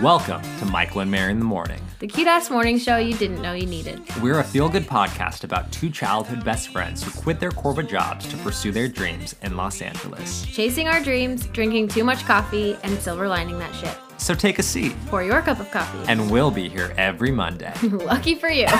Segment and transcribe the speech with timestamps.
[0.00, 1.80] Welcome to Michael and Mary in the Morning.
[2.00, 4.02] The cute ass morning show you didn't know you needed.
[4.22, 8.26] We're a feel good podcast about two childhood best friends who quit their corporate jobs
[8.28, 10.44] to pursue their dreams in Los Angeles.
[10.46, 13.96] Chasing our dreams, drinking too much coffee, and silver lining that shit.
[14.18, 15.98] So take a seat, Pour your cup of coffee.
[16.08, 17.72] and we'll be here every Monday.
[17.82, 18.66] Lucky for you.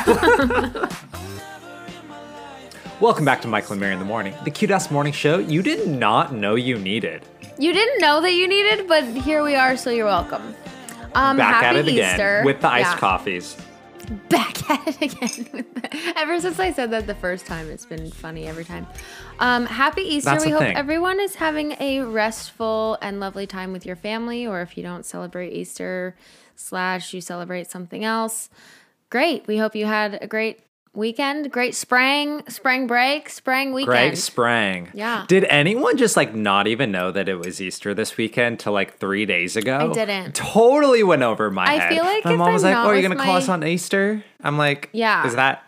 [3.02, 5.60] Welcome back to Michael and Mary in the Morning, the cute ass morning show you
[5.60, 7.24] did not know you needed.
[7.58, 10.54] you didn't know that you needed, but here we are, so you're welcome.
[11.16, 12.42] Um, Back happy at it again Easter.
[12.44, 12.98] with the iced Yeah.
[12.98, 13.56] coffees.
[14.28, 15.48] Back at it again.
[15.50, 18.86] The, ever since I said that the first time, it's been funny every time.
[19.40, 20.30] Um, happy Easter.
[20.30, 20.76] That's we hope thing.
[20.76, 25.04] everyone is having a restful and lovely time with your family, or if you don't
[25.04, 26.14] celebrate Easter,
[26.54, 28.48] slash, you celebrate something else.
[29.10, 29.48] Great.
[29.48, 30.60] We hope you had a great
[30.94, 33.86] weekend, great spring, spring break, spring weekend.
[33.90, 34.88] Great sprang.
[34.94, 35.24] Yeah.
[35.28, 38.98] Did anyone just like not even know that it was Easter this weekend till like
[38.98, 39.90] three days ago?
[39.90, 40.34] I didn't.
[40.34, 41.88] Totally went over my I head.
[41.92, 43.48] feel like my if mom was I'm like, "Oh, are you with gonna call us
[43.48, 45.26] on Easter?" I'm like, Yeah.
[45.26, 45.64] Is that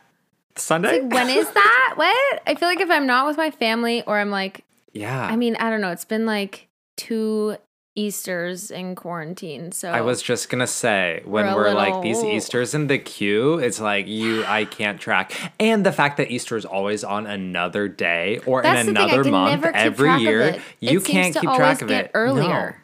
[0.57, 1.01] Sunday?
[1.01, 1.93] Like, when is that?
[1.97, 2.43] What?
[2.47, 5.27] I feel like if I'm not with my family, or I'm like, yeah.
[5.27, 5.91] I mean, I don't know.
[5.91, 7.57] It's been like two
[7.97, 9.71] Easters in quarantine.
[9.71, 13.59] So I was just gonna say when We're we're, like these Easters in the queue,
[13.59, 17.87] it's like you I can't track, and the fact that Easter is always on another
[17.89, 21.43] day or That's in the thing, I another month every year, you It can't keep
[21.43, 22.47] track of it earlier.
[22.47, 22.65] No.
[22.65, 22.77] Like,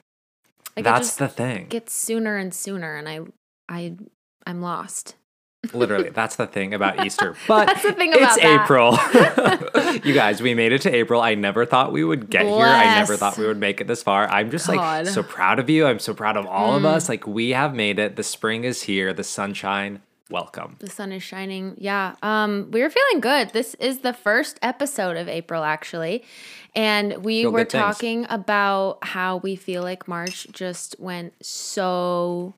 [0.76, 1.66] it That's just the thing.
[1.68, 3.20] gets sooner and sooner, and I,
[3.68, 3.96] I,
[4.46, 5.16] I'm lost.
[5.74, 7.36] Literally, that's the thing about Easter.
[7.46, 8.62] But That's the thing it's about that.
[8.64, 10.02] April.
[10.04, 11.20] you guys, we made it to April.
[11.20, 12.66] I never thought we would get here.
[12.66, 14.28] I never thought we would make it this far.
[14.28, 15.06] I'm just like God.
[15.06, 15.10] Mm.
[15.10, 15.86] so proud of you.
[15.86, 17.08] I'm so proud of all of us.
[17.08, 18.16] Like we have made it.
[18.16, 19.12] The spring is here.
[19.12, 20.00] The sunshine.
[20.30, 20.76] Welcome.
[20.78, 21.74] The sun is shining.
[21.76, 22.14] Yeah.
[22.22, 23.50] Um, we were feeling good.
[23.50, 26.22] This is the first episode of April, actually,
[26.76, 32.54] and we Feel were talking about how we feel like March just went so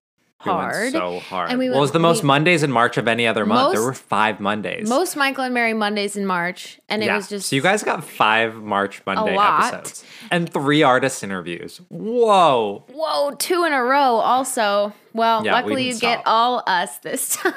[0.50, 0.92] hard.
[0.92, 1.50] so hard.
[1.50, 3.74] And we well, it was the most we- Mondays in March of any other month.
[3.74, 4.88] there were five Mondays.
[4.88, 7.16] Most Michael and Mary Mondays in March, and it yeah.
[7.16, 11.80] was just so you guys got five March Monday episodes and three artist interviews.
[11.88, 12.84] Whoa.
[12.88, 14.92] Whoa, two in a row also.
[15.14, 17.52] Well, Yeah, luckily you didn't get all us this time.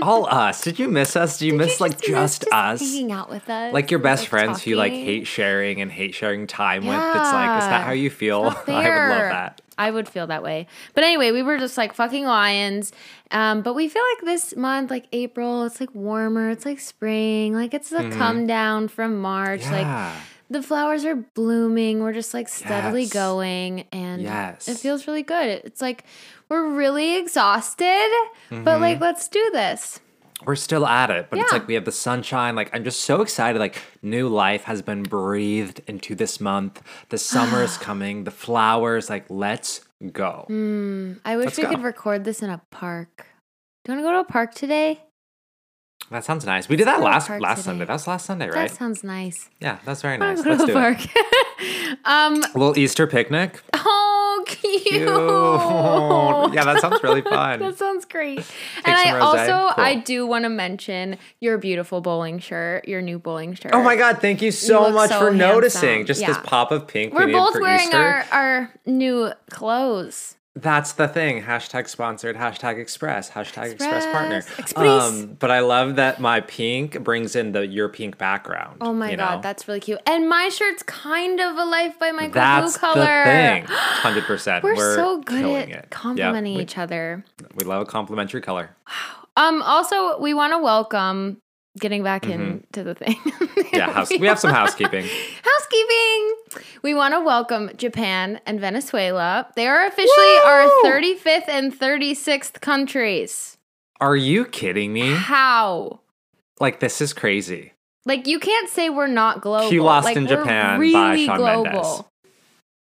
[0.00, 0.60] All us.
[0.62, 1.38] Did you miss us?
[1.38, 2.80] Did you miss like Did you miss just, us?
[2.80, 3.72] hanging out with us.
[3.72, 6.96] like your best friends who you like hate sharing and hate sharing time with.
[6.96, 8.42] It's like, is that how you feel?
[8.66, 9.60] I would love that.
[9.78, 10.66] I would feel that way.
[10.94, 12.92] But anyway, we were just like fucking lions.
[13.30, 17.54] Um, but we feel like this month, like April, it's like warmer, it's like spring,
[17.54, 19.62] like it's the come down from March.
[19.64, 20.18] Like Mm-hmm.
[20.50, 22.00] The flowers are blooming.
[22.02, 23.12] We're just like steadily Yes.
[23.14, 24.68] going and Yes.
[24.68, 25.48] it feels really good.
[25.64, 26.04] It's like
[26.52, 28.10] we're really exhausted,
[28.50, 29.02] but like Mm-hmm.
[29.02, 30.00] let's do this.
[30.44, 32.56] We're still at it, but it's like we have the sunshine.
[32.56, 33.58] Like I'm just so excited.
[33.60, 36.82] Like new life has been breathed into this month.
[37.10, 38.24] The summer is coming.
[38.24, 39.08] The flowers.
[39.08, 40.46] Like let's go.
[41.24, 41.70] I wish Let's we go.
[41.70, 43.26] could record this in a park.
[43.84, 45.00] Do you want to go to a park today?
[46.10, 46.68] That sounds nice.
[46.68, 47.62] We did that last last today.
[47.62, 47.84] Sunday.
[47.84, 48.68] That was last Sunday, right?
[48.68, 49.48] That sounds nice.
[49.60, 50.44] yeah, that's very nice.
[50.44, 50.98] Let's go to do a it.
[50.98, 51.98] park.
[52.04, 53.62] um, A little Easter picnic.
[53.74, 54.82] oh, cute.
[54.84, 55.08] Cute.
[56.54, 57.60] yeah, that sounds really fun.
[57.60, 58.38] That sounds great.
[58.84, 59.84] and I also Cool.
[59.84, 63.72] I do want to mention your beautiful bowling shirt, your new bowling shirt.
[63.74, 65.88] Oh my god, thank you so look much so for noticing.
[65.88, 66.06] handsome.
[66.06, 67.14] Just this pop of pink.
[67.14, 67.96] we We're both wearing Easter.
[67.96, 70.36] our, our new clothes.
[70.54, 71.42] That's the thing.
[71.42, 72.36] Hashtag sponsored.
[72.36, 73.30] Hashtag express.
[73.30, 74.36] Hashtag express, partner.
[74.38, 74.58] Express.
[74.58, 75.02] Express.
[75.02, 78.76] Um, but I love that my pink brings in the your pink background.
[78.82, 79.40] Oh my god, know?
[79.40, 79.98] that's really cute.
[80.06, 83.24] And my shirt's kind of a Life by Michael that's Blue color.
[83.24, 83.64] the thing.
[83.68, 84.62] Hundred percent.
[84.62, 85.90] We're, We're so good at it.
[85.90, 86.62] complimenting Yep.
[86.62, 87.24] each other.
[87.40, 88.76] We, we love a complimentary color.
[89.36, 89.62] Um.
[89.62, 91.38] Also, we want to welcome.
[91.78, 93.14] Getting back into the thing.
[93.16, 93.48] Mm-hmm.
[93.76, 95.06] Yeah, house, we have some housekeeping.
[95.42, 96.34] housekeeping.
[96.82, 99.46] We want to welcome Japan and Venezuela.
[99.56, 103.56] They are officially our 35th and 36th countries.
[103.98, 105.14] Are you kidding me?
[105.14, 106.00] How?
[106.60, 107.72] Like this is crazy.
[108.04, 109.70] Like you can't say we're not global.
[109.70, 111.64] He Lost like, in Japan by really Shawn global.
[111.64, 112.02] Mendes.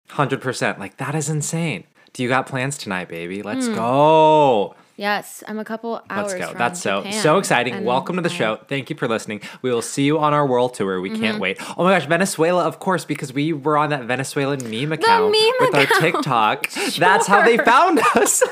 [0.09, 0.81] Hundred percent.
[0.81, 1.85] Like that is insane.
[2.15, 3.43] Do you got plans tonight, baby?
[3.45, 3.75] Let's Hmm.
[3.75, 4.75] go.
[5.01, 6.35] Yes, I'm a couple hours.
[6.35, 6.59] Let's go.
[6.59, 7.73] That's so Japan, so exciting.
[7.73, 8.57] and Welcome to the show.
[8.69, 9.41] Thank you for listening.
[9.63, 11.01] We will see you on our world tour.
[11.01, 11.21] We Mm-hmm.
[11.23, 11.57] can't wait.
[11.79, 15.53] Oh my gosh, Venezuela, of course, because we were on that Venezuelan meme account meme
[15.61, 16.01] with our account.
[16.03, 16.71] TikTok.
[16.99, 18.43] That's how they found us.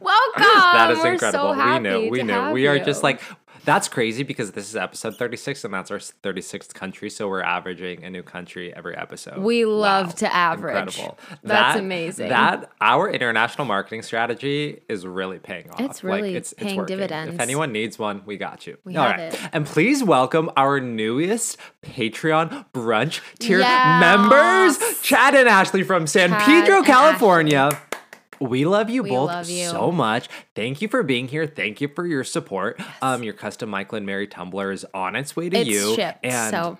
[0.00, 0.42] Welcome.
[0.42, 1.52] that is We're incredible.
[1.54, 2.08] So we know.
[2.08, 2.52] We know.
[2.52, 2.84] We are you.
[2.84, 3.20] just like
[3.64, 7.08] That's crazy because this is episode 36 and that's our 36th country.
[7.08, 9.38] So we're averaging a new country every episode.
[9.38, 11.00] We love to average.
[11.42, 12.28] That's amazing.
[12.28, 15.80] That our international marketing strategy is really paying off.
[15.80, 16.96] It's really paying working.
[16.96, 17.34] dividends.
[17.34, 18.76] If anyone needs one, we got you.
[18.84, 19.32] We All have right.
[19.34, 19.40] it.
[19.52, 24.00] And please welcome our newest Patreon brunch tier Yes.
[24.00, 27.70] members, Chad and Ashley from San Chad Pedro, California.
[28.40, 29.66] We love you We both love you.
[29.68, 30.28] so much.
[30.54, 31.46] Thank you for being here.
[31.46, 32.80] Thank you for your support.
[33.02, 36.24] Um, your custom Michael and Mary tumbler is on its way to It's you, shipped.
[36.24, 36.78] and so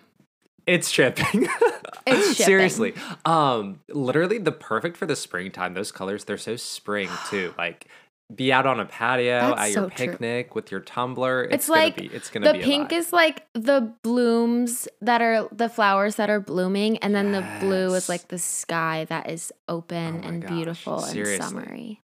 [0.66, 1.48] it's shipping.
[2.06, 2.44] It's shipping.
[2.44, 5.72] Seriously, um, literally the perfect for the springtime.
[5.72, 7.54] Those colors, they're so spring too.
[7.56, 7.86] Like,
[8.34, 10.06] be out on a patio That's at your so true.
[10.08, 11.44] picnic with your tumbler.
[11.44, 12.06] It's, it's, gonna like be.
[12.06, 16.40] It's gonna the be pink is like the blooms that are the flowers that are
[16.40, 20.50] blooming, and then the blue is like the sky that is open Oh and gosh,
[20.50, 22.00] beautiful and summery.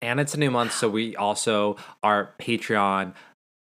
[0.00, 3.14] and it's a new month, so we also our Patreon.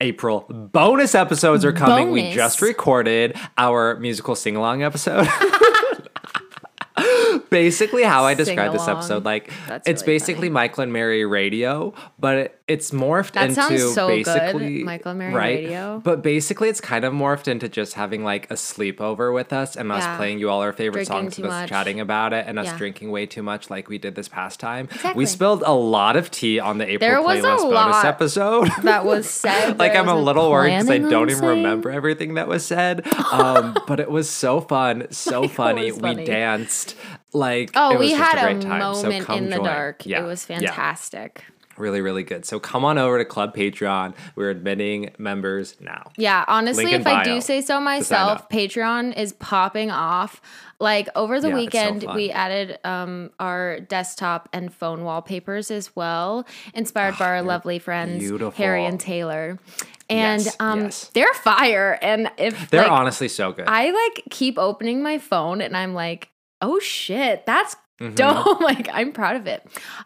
[0.02, 2.10] April bonus episodes are coming.
[2.10, 5.28] We just recorded our musical sing along episode.
[7.50, 10.50] basically, how I describe this episode, like That's it's really basically funny.
[10.50, 15.18] Michael and Mary radio, but it, it's morphed That into so good, basically Michael and
[15.18, 15.58] Mary right?
[15.64, 16.00] radio.
[16.04, 19.90] But basically, it's kind of morphed into just having like a sleepover with us and
[19.92, 20.16] us Yeah.
[20.16, 22.76] playing you all our favorite Drinking songs, and us chatting about it, and us Yeah.
[22.78, 24.86] drinking way too much, like we did this past time.
[24.92, 25.18] Exactly.
[25.18, 28.68] We spilled a lot of tea on the April There was a playlist bonus episode.
[28.82, 29.78] That was said.
[29.78, 31.56] like I'm a little worried because I don't even saying.
[31.62, 33.06] remember everything that was said.
[33.30, 35.92] Um, but it was so fun, so it funny.
[35.92, 36.96] We danced
[37.32, 38.60] like Oh, it was we had a a.
[38.62, 39.64] So moment come in the join.
[39.64, 40.06] dark.
[40.06, 40.58] Yeah, It was yeah.
[40.58, 41.44] fantastic.
[41.76, 42.44] really, really good.
[42.44, 44.14] So come on over to Club Patreon.
[44.36, 46.10] We're admitting members now.
[46.18, 48.48] Yeah, honestly, if I do say so myself.
[48.50, 50.42] Patreon is popping off.
[50.78, 55.70] Like over the Yeah, it's so weekend, we added um, our desktop and phone wallpapers
[55.70, 58.50] as well, inspired by our lovely friends beautiful.
[58.52, 59.58] Harry and Taylor.
[60.10, 61.10] And Yes, um, yes.
[61.14, 61.98] they're fire.
[62.02, 63.66] And if They're like, honestly so good.
[63.68, 66.28] I like keep opening my phone and I'm like,
[66.62, 68.14] oh shit, that's Mm-hmm.
[68.14, 68.60] dope.
[68.62, 69.62] like I'm proud of it.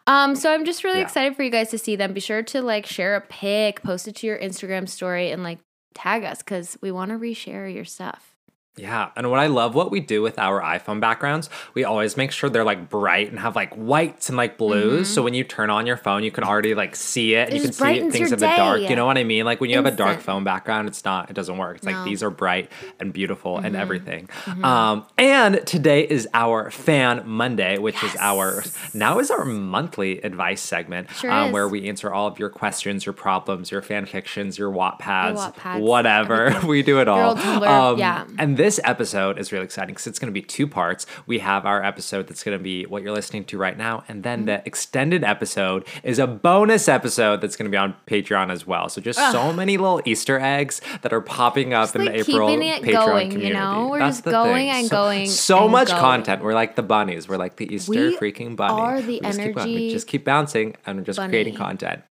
[0.08, 1.04] Um, so I'm just really Yeah.
[1.04, 2.12] excited for you guys to see them.
[2.12, 5.60] Be sure to like share a pic, post it to your Instagram story, and like
[5.94, 8.33] tag us because we want to reshare your stuff.
[8.76, 12.32] Yeah, and what I love what we do with our iPhone backgrounds, we always make
[12.32, 15.08] sure they're like bright and have like whites and like blues.
[15.08, 17.50] So when you turn on your phone, you can already like see it.
[17.50, 18.80] and It you can see things in the dark.
[18.80, 19.44] You know what I mean?
[19.44, 21.30] Like when you have a dark phone background, it's not.
[21.30, 21.76] It doesn't work.
[21.76, 22.68] It's like these are bright
[22.98, 24.28] and beautiful and everything.
[24.64, 30.60] Um, and today is our Fan Monday, which is our now is our monthly advice
[30.60, 34.58] segment, Sure um, where we answer all of your questions, your problems, your fan fictions,
[34.58, 36.58] your Wattpads, Wattpads, whatever.
[36.66, 37.36] we do it all.
[37.36, 38.26] Tumblr, yeah.
[38.38, 41.04] And this episode is really exciting because it's going to be two parts.
[41.26, 44.22] We have our episode that's going to be what you're listening to right now, and
[44.22, 44.46] then Mm-hmm.
[44.46, 48.88] the extended episode is a bonus episode that's going to be on Patreon as well.
[48.88, 52.20] So just so many little Easter eggs that are popping up Just, in like, the
[52.20, 53.52] April it Patreon going, you community.
[53.60, 53.88] know?
[53.90, 54.70] We're That's just going thing.
[54.80, 56.00] and so, going So and much going.
[56.00, 56.42] content.
[56.42, 57.28] We're like the bunnies.
[57.28, 58.80] We're like the Easter We freaking bunny.
[58.80, 59.54] are the we just keep.
[59.56, 62.02] We energy just keep bouncing and just creating content.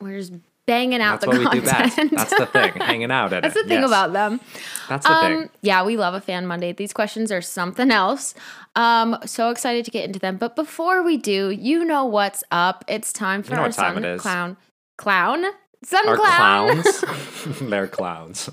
[0.00, 0.32] We're just
[0.66, 1.96] banging out That's the what we do best.
[1.96, 2.12] content.
[2.16, 2.72] That's the thing.
[2.80, 3.62] Hanging out at That's it.
[3.64, 3.88] the thing Yes.
[3.90, 4.40] about them.
[4.88, 5.32] That's the thing.
[5.44, 6.72] Um, yeah, we love a fan Monday.
[6.72, 8.34] These questions are something else.
[8.76, 10.36] Um, so excited to get into them.
[10.36, 12.84] But before we do, you know what's up.
[12.88, 14.20] It's time for know our time is.
[14.20, 14.56] clown.
[14.96, 15.44] Clown?
[15.86, 16.82] Sun Our clown.
[16.82, 17.04] clowns.
[17.60, 18.48] They're clowns.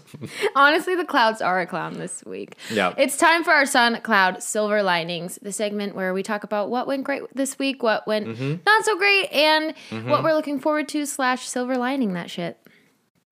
[0.55, 2.55] Honestly, the clouds are a clown this week.
[2.71, 2.95] Yep.
[2.97, 6.87] It's time for our sun cloud silver linings, the segment where we talk about what
[6.87, 8.55] went great this week, what went Mm-hmm.
[8.65, 9.73] not so great, and
[10.09, 12.57] what we're looking forward to slash silver lining that shit.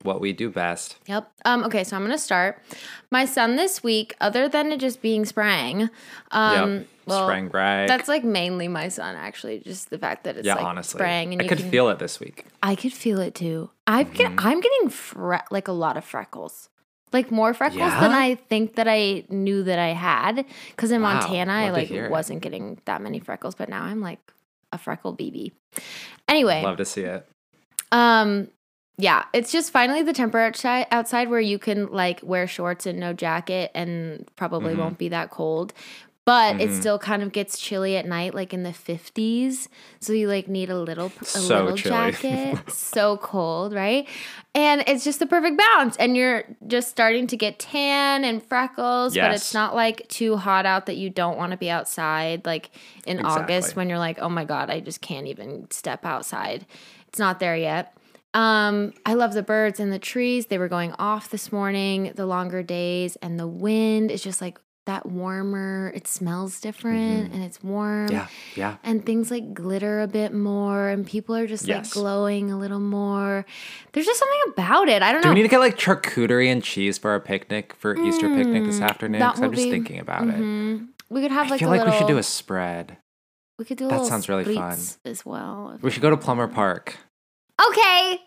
[0.03, 0.95] what we do best.
[1.07, 1.29] Yep.
[1.43, 2.61] Um, okay, so I'm gonna start.
[3.11, 5.89] My son this week, other than it just being spring,
[6.31, 6.87] um, yep.
[7.09, 7.87] Well, Sprang brag.
[7.89, 9.59] that's like mainly my son actually.
[9.59, 10.97] Just the fact that it's yeah, like honestly.
[10.97, 12.45] sprang, and I you could can, feel it this week.
[12.63, 13.69] I could feel it too.
[13.87, 14.47] I've get, Mm-hmm.
[14.47, 16.69] I'm getting fre- like a lot of freckles,
[17.11, 20.45] like more freckles than I think that I knew that I had.
[20.69, 23.83] Because in Wow, Montana, I love to like wasn't getting that many freckles, but now
[23.83, 24.19] I'm like
[24.71, 25.51] a freckle BB.
[26.27, 27.27] Anyway, Love to see it.
[27.91, 28.47] um,
[28.97, 30.37] yeah, it's just finally the temperature
[30.67, 34.81] outside, outside where you can like wear shorts and no jacket and probably Mm-hmm.
[34.81, 35.73] won't be that cold.
[36.29, 39.67] But it still kind of gets chilly at night, like in the fifties.
[39.99, 42.11] So you like need a little a So little chilly.
[42.11, 42.69] jacket.
[42.69, 44.07] so cold, right?
[44.53, 45.97] And it's just the perfect balance.
[45.97, 50.67] And you're just starting to get tan and freckles, but it's not like too hot
[50.67, 52.45] out that you don't want to be outside.
[52.45, 52.69] Like
[53.07, 56.67] in August when you're like, oh my god, I just can't even step outside.
[57.07, 57.97] It's not there yet.
[58.35, 60.45] Um, I love the birds and the trees.
[60.45, 64.59] They were going off this morning, the longer days and the wind is just like
[64.89, 65.91] that warmer.
[65.95, 68.07] It smells different and it's warm.
[68.07, 68.15] Mm-hmm.
[68.15, 68.75] Yeah, yeah.
[68.83, 72.79] And things like glitter a bit more, and people are just like glowing a little
[72.79, 73.45] more.
[73.93, 75.01] There's just something about it.
[75.01, 75.33] I don't Do know.
[75.33, 78.81] we need to get like charcuterie and cheese for our picnic for Easter picnic this
[78.81, 79.21] afternoon?
[79.21, 80.35] Mm, Because I'm just be- thinking about it.
[80.35, 80.87] Mhm.
[81.09, 81.93] We could have I like feel a like little.
[81.93, 82.97] we should do a spread.
[83.57, 84.77] We could do a that sounds really fun.
[85.05, 85.77] as well.
[85.81, 86.97] We should go to Plummer Park.
[87.61, 88.19] Okay,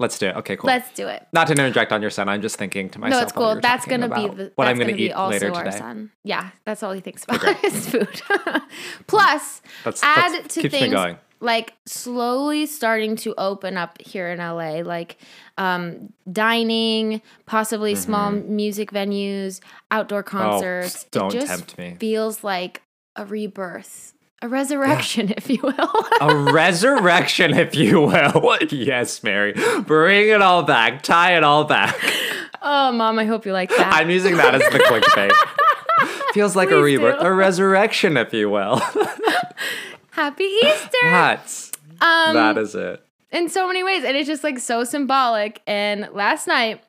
[0.00, 0.36] Let's do it.
[0.36, 0.66] Okay, cool.
[0.66, 1.26] let's do it.
[1.34, 3.20] Not to interject on your son, I'm just thinking to myself.
[3.20, 3.60] no, it's cool.
[3.60, 5.76] That's gonna be the what I'm that's gonna, eat also later our today.
[5.76, 6.10] son.
[6.24, 8.22] Yeah, that's all he thinks about is food.
[9.06, 10.94] Plus, That's, add that's to things
[11.40, 15.18] like slowly starting to open up here in LA, like
[15.58, 21.04] um, dining, possibly small music venues, outdoor concerts.
[21.04, 21.26] Mm-hmm.
[21.26, 21.96] Oh, don't tempt me.
[21.98, 22.82] Feels like
[23.16, 26.06] a rebirth, a resurrection, if you will.
[26.20, 28.58] A resurrection, if you will.
[28.70, 29.54] yes, Mary.
[29.86, 31.02] Bring it all back.
[31.02, 31.96] Tie it all back.
[32.62, 33.92] oh, mom, I hope you like that.
[33.92, 35.32] I'm using that as the clickbait.
[36.34, 37.26] Feels like a rebirth, do.
[37.26, 38.80] a resurrection, if you will.
[40.10, 40.88] Happy Easter!
[41.02, 43.02] That's Um, that is it.
[43.32, 46.82] in so many ways and it's just like so symbolic and last night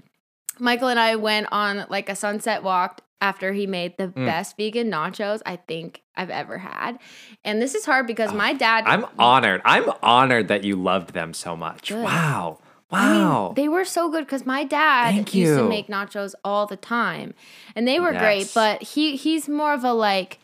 [0.59, 4.25] michael and i went on like a sunset walk after he made the Mm.
[4.25, 6.97] best vegan nachos i think i've ever had
[7.45, 9.61] and this is hard because my dad I'm honored.
[9.63, 11.89] I'm honored that you loved them so much.
[11.89, 12.03] Good.
[12.03, 12.59] Wow.
[12.91, 13.53] I mean, Wow.
[13.55, 17.33] they were so good because my dad Thank used to make nachos all the time,
[17.75, 18.51] and they were great.
[18.53, 20.39] But he he's more of a like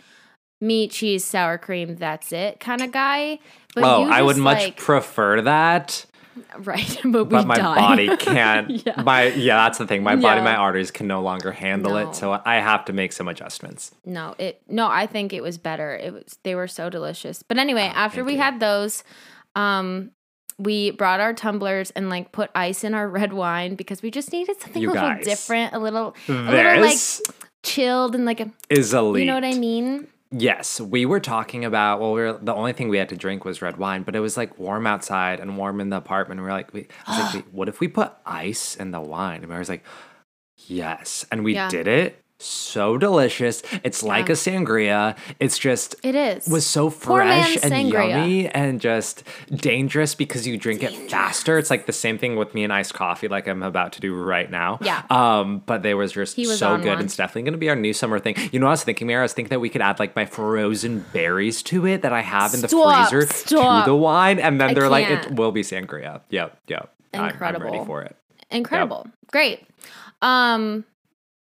[0.62, 3.40] meat, cheese, sour cream, that's it kind of guy.
[3.76, 6.06] But oh, you I would just, much like, prefer that,
[6.60, 7.00] right.
[7.04, 7.76] But we but my die.
[7.76, 8.70] body can't.
[8.86, 9.02] Yeah.
[9.02, 10.04] My yeah, that's the thing.
[10.04, 10.44] My body, Yeah.
[10.44, 12.10] my arteries can no longer handle No.
[12.10, 13.92] it, so I have to make some adjustments.
[14.06, 15.96] No, it no, I think it was better.
[15.96, 17.44] It was they were so delicious.
[17.44, 18.40] But anyway, after Oh, thank we you.
[18.42, 19.04] had those,
[19.56, 20.12] um
[20.60, 24.32] we brought our tumblers and like put ice in our red wine because we just
[24.32, 25.24] needed something You a little guys.
[25.26, 26.98] different, a little a little like
[27.64, 29.22] chilled and like a is elite.
[29.22, 30.08] you know what I mean?
[30.32, 32.02] Yes, we were talking about.
[32.02, 34.20] Well, we were the only thing we had to drink was red wine, but it
[34.20, 36.42] was like warm outside and warm in the apartment.
[36.42, 39.00] We were like, we, I was like, "Wait, what if we put ice in the
[39.00, 39.44] wine?
[39.44, 39.86] And I was like,
[40.68, 41.70] yes, and we Yeah.
[41.70, 42.24] did it.
[42.40, 43.64] So delicious.
[43.84, 45.18] It's like a sangria.
[45.40, 46.48] It's just It is.
[46.48, 48.10] was so fresh and sangria.
[48.10, 51.58] yummy and just dangerous because you drink it faster.
[51.58, 54.14] It's like the same thing with me and iced coffee, like I'm about to do
[54.16, 54.78] right now.
[54.82, 55.02] Yeah.
[55.10, 56.86] Um, but they was just was so good.
[56.98, 57.00] one.
[57.06, 58.36] It's definitely gonna be our new summer thing.
[58.52, 59.20] You know what I was thinking, Mary?
[59.20, 62.22] I was thinking that we could add like my frozen berries to it that I
[62.22, 63.86] have in the Stop, freezer stop.
[63.86, 66.22] to the wine, and then I they're like, it will be sangria.
[66.30, 66.94] Yep, yep.
[67.16, 67.86] I'm- I'm, ready Incredible.
[67.86, 68.16] for it.
[68.52, 69.08] incredible.
[69.32, 69.66] Great.
[70.22, 70.86] Um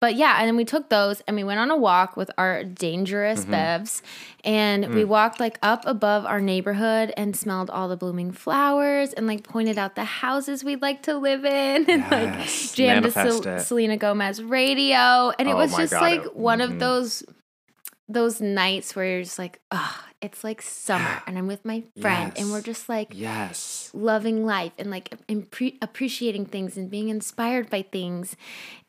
[0.04, 2.62] but yeah, and then we took those and we went on a walk with our
[2.62, 3.54] dangerous Mm-hmm.
[3.54, 4.02] bevs
[4.44, 4.94] and Mm.
[4.94, 9.42] we walked like up above our neighborhood and smelled all the blooming flowers and like
[9.44, 13.42] pointed out the houses we'd like to live in and like Yes, jammed to manifest
[13.44, 16.64] Sel- Selena Gomez radio and it Oh was just God, like it- one mhm.
[16.64, 17.22] of those
[18.08, 22.32] those nights where you're just like, oh, it's like summer and I'm with my friend
[22.36, 23.90] and we're just like Yes.
[23.92, 28.34] loving life and like impre- appreciating things and being inspired by things.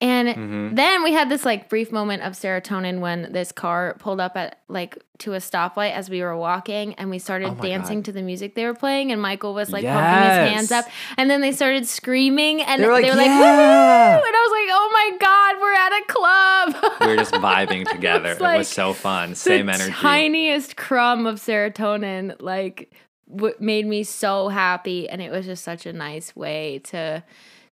[0.01, 0.75] And Mm-hmm.
[0.75, 4.59] then we had this like brief moment of serotonin when this car pulled up at
[4.69, 8.05] like to a stoplight as we were walking and we started Oh dancing God.
[8.05, 10.85] to the music they were playing and Michael was like pumping his hands up
[11.17, 14.69] and then they started screaming and They were like, "Woo!" "Yeah!" and I was like,
[14.71, 18.31] "Oh my god, we're at a club." We were just vibing together.
[18.31, 19.04] It like was so fun.
[19.05, 19.91] The Same energy.
[19.91, 22.91] tiniest crumb of serotonin like
[23.33, 27.23] w- made me so happy and it was just such a nice way to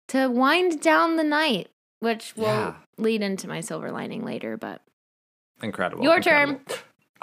[0.09, 2.73] to wind down the night which will Yeah.
[2.97, 4.81] lead into my silver lining later but
[5.61, 6.03] Incredible.
[6.03, 6.59] Your incredible.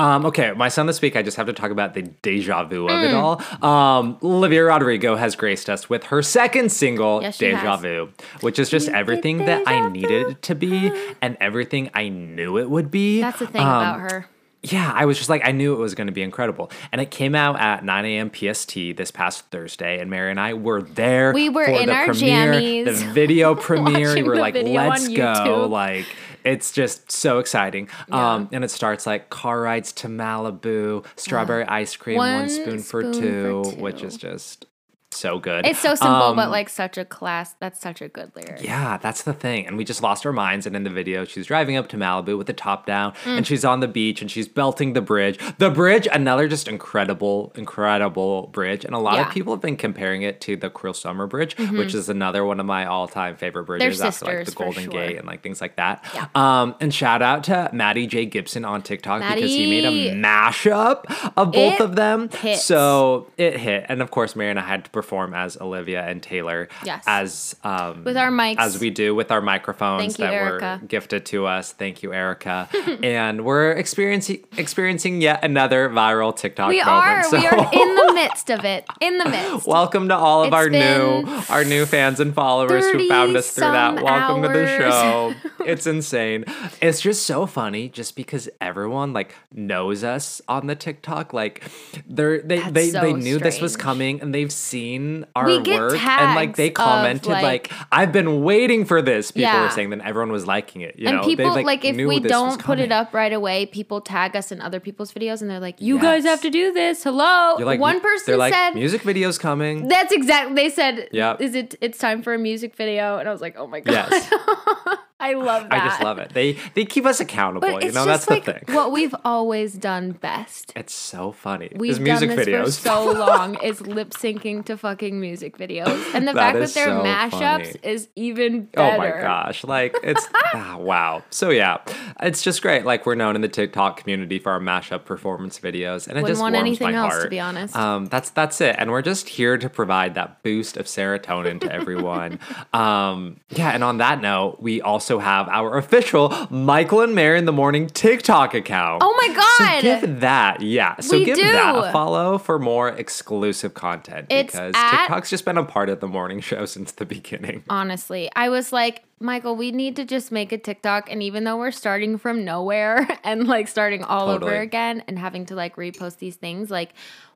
[0.00, 2.88] Um, okay, my son this week, I just have to talk about the deja vu
[2.88, 3.42] of it all.
[3.62, 7.80] Um, Olivia Rodrigo has graced us with her second single, Yes, Deja has.
[7.83, 8.09] Vu,
[8.40, 10.90] which is just everything that I needed it to be
[11.21, 13.21] and everything I knew it would be.
[13.21, 14.26] that's the thing Um, about her
[14.62, 16.71] yeah, I was just like, I knew it was going to be incredible.
[16.93, 18.31] And it came out at 9 a.m.
[18.31, 21.33] PST this past Thursday, and Mary and I were there.
[21.33, 24.14] We were for in the our premiere, jammies, the video premiere.
[24.14, 25.67] we were like, let's go.
[25.67, 26.07] Like,
[26.45, 27.88] it's just so exciting.
[28.12, 32.79] Um, and it starts like car rides to Malibu, strawberry ice cream, one, One spoon,
[32.81, 34.67] for, two, for which is just
[35.12, 35.67] so good.
[35.67, 38.97] it's so simple but Um, like such a class that's such a good lyric yeah,
[38.99, 39.67] that's the thing.
[39.67, 40.67] And we just lost our minds.
[40.67, 43.38] And in the video, she's driving up to Malibu with the top down Mm.
[43.38, 45.38] and she's on the beach and she's belting the bridge.
[45.59, 48.85] The bridge, another just incredible, incredible bridge.
[48.85, 49.21] And a lot Yeah.
[49.21, 49.29] Mm-hmm.
[49.29, 52.61] of people have been comparing it to the Cruel Summer Bridge, which is another one
[52.61, 54.93] of my all time favorite bridges after like the Golden sure.
[54.93, 56.05] Gate and like things like that.
[56.14, 56.26] Yeah.
[56.35, 58.26] Um, and shout out to Maddie J.
[58.26, 61.05] Gibson on TikTok because he made a mashup
[61.37, 62.29] of both It of them.
[62.31, 62.64] hits.
[62.64, 63.87] So it hit.
[63.88, 66.69] And of course, Mary and I had to perform as Olivia and Taylor.
[66.85, 67.02] Yes.
[67.07, 68.59] As um, With our mics.
[68.59, 70.78] as we do with our microphones you, that Erica.
[70.83, 71.73] were gifted to us.
[71.73, 72.69] Thank you, Erica.
[73.02, 76.69] and we're experiencing experiencing yet another viral TikTok.
[76.69, 77.07] We moment.
[77.07, 77.25] are.
[77.25, 78.85] So We are in the midst of it.
[79.00, 79.66] In the midst.
[79.66, 83.50] welcome to all of It's our new our new fans and followers who found us
[83.52, 83.95] through that.
[83.95, 85.35] 30-some Welcome to the show.
[85.64, 86.45] it's insane.
[86.83, 91.33] It's just so funny, just because everyone like knows us on the TikTok.
[91.33, 91.62] Like
[92.07, 94.89] they're they That's they, so they knew this was coming and they've seen
[95.37, 99.30] our We get work and like they commented like, like- I've been waiting for this.
[99.30, 99.62] People Yeah.
[99.62, 100.97] were saying then everyone was liking it.
[100.99, 103.66] You and know, people they like, if knew we don't put it up right away,
[103.66, 106.73] people tag us in other people's videos, and they're like, "You guys have to do
[106.73, 109.88] this." Hello, You're like one person they're like said, music videos coming.
[109.88, 111.37] "That's exactly." They said, Yeah.
[111.38, 111.75] is it?
[111.80, 114.32] It's time for a music video," and I was like, "Oh my god!" Yes.
[115.21, 115.73] I love that.
[115.83, 116.33] I just love it.
[116.33, 117.69] They they keep us accountable.
[117.69, 118.75] But you know, that's like the thing.
[118.75, 120.73] what we've always done best.
[120.75, 121.69] It's so funny.
[121.75, 122.65] We've These music done this videos.
[122.81, 126.71] for so long is lip syncing to fucking music videos, and the That fact that
[126.75, 127.75] they're so mashups funny.
[127.83, 128.95] is even better.
[128.95, 129.62] Oh my gosh.
[129.65, 131.23] Like it's ah, wow.
[131.31, 131.79] So yeah.
[132.23, 132.85] It's just great.
[132.85, 136.09] Like we're known in the TikTok community for our mashup performance videos.
[136.09, 137.25] And it Wouldn't just want warms anything my else, heart.
[137.25, 137.77] to be honest.
[137.77, 138.77] Um that's that's it.
[138.79, 142.39] And we're just here to provide that boost of serotonin to everyone.
[142.73, 147.45] um yeah, and on that note, we also have our official Michael and Mary in
[147.45, 149.02] the Morning TikTok account.
[149.05, 149.81] Oh my God.
[149.81, 150.99] So give that, yeah.
[151.00, 155.45] So We give that a follow for more exclusive content It's because at- TikTok's just
[155.45, 157.64] been a part of the morning show since the beginning.
[157.69, 158.31] honestly.
[158.37, 161.11] I was like, Michael, we need to just make a TikTok.
[161.11, 164.52] And even though we're starting from nowhere and like starting all Totally.
[164.52, 166.93] over again and having to like repost these things, like,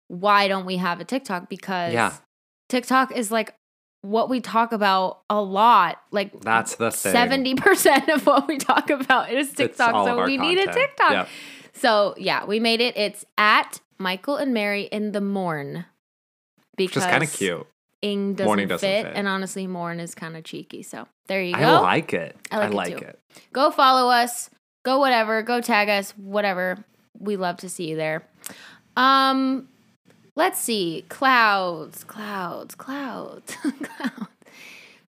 [0.09, 1.49] why don't we have a TikTok?
[1.51, 2.13] Because Yeah.
[2.69, 3.55] TikTok is like
[4.05, 5.99] what we talk about a lot.
[6.11, 7.15] Like, That's the thing.
[7.15, 10.07] 70% of what we talk about is TikTok.
[10.07, 10.73] So we need a.
[10.73, 11.11] TikTok.
[11.11, 11.29] Yep.
[11.73, 12.97] So yeah, we made it.
[12.97, 15.87] It's at Michael and Mary in the morn.
[16.77, 17.67] Because Which is kind of cute.
[18.03, 19.13] ing doesn't, Morning doesn't fit, fit.
[19.17, 20.83] and honestly, morn is kind of cheeky.
[20.83, 21.61] So there you go.
[21.61, 22.37] I like it.
[22.51, 23.21] I I like like, it it.
[23.53, 24.51] Go follow us.
[24.85, 25.43] Go whatever.
[25.43, 26.11] Go tag us.
[26.13, 26.85] Whatever.
[27.19, 28.29] We love to see you there.
[28.97, 29.69] Um,
[30.37, 31.05] let's see.
[31.09, 34.29] Clouds, clouds, clouds, clouds.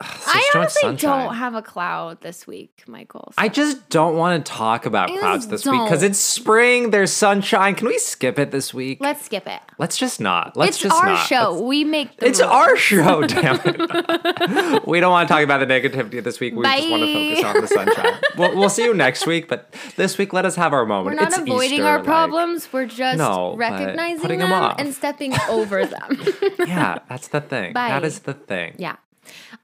[0.03, 1.27] Such I honestly sunshine.
[1.27, 3.33] don't have a cloud this week, Michael.
[3.39, 6.91] I just don't want to talk about I clouds this week because it's spring.
[6.91, 7.75] There's sunshine.
[7.77, 8.99] Can we skip it this week?
[9.01, 9.61] Let's skip it.
[9.79, 10.57] Let's just not.
[10.57, 11.27] Let's it's just our not.
[11.27, 11.51] show.
[11.53, 12.51] Let's- we make the It's rules.
[12.53, 14.85] our show, damn it.
[14.87, 16.55] we don't want to talk about the negativity this week.
[16.55, 18.21] We just want to focus on the sunshine.
[18.37, 21.17] we'll, we'll see you next week, but this week, let us have our moment.
[21.17, 22.73] We're not it's avoiding Easter, our like- problems.
[22.73, 26.21] We're just No, recognizing them, and stepping over them.
[26.67, 27.73] yeah, that's the thing.
[27.73, 27.89] Bye.
[27.89, 28.75] That is the thing.
[28.79, 28.97] yeah.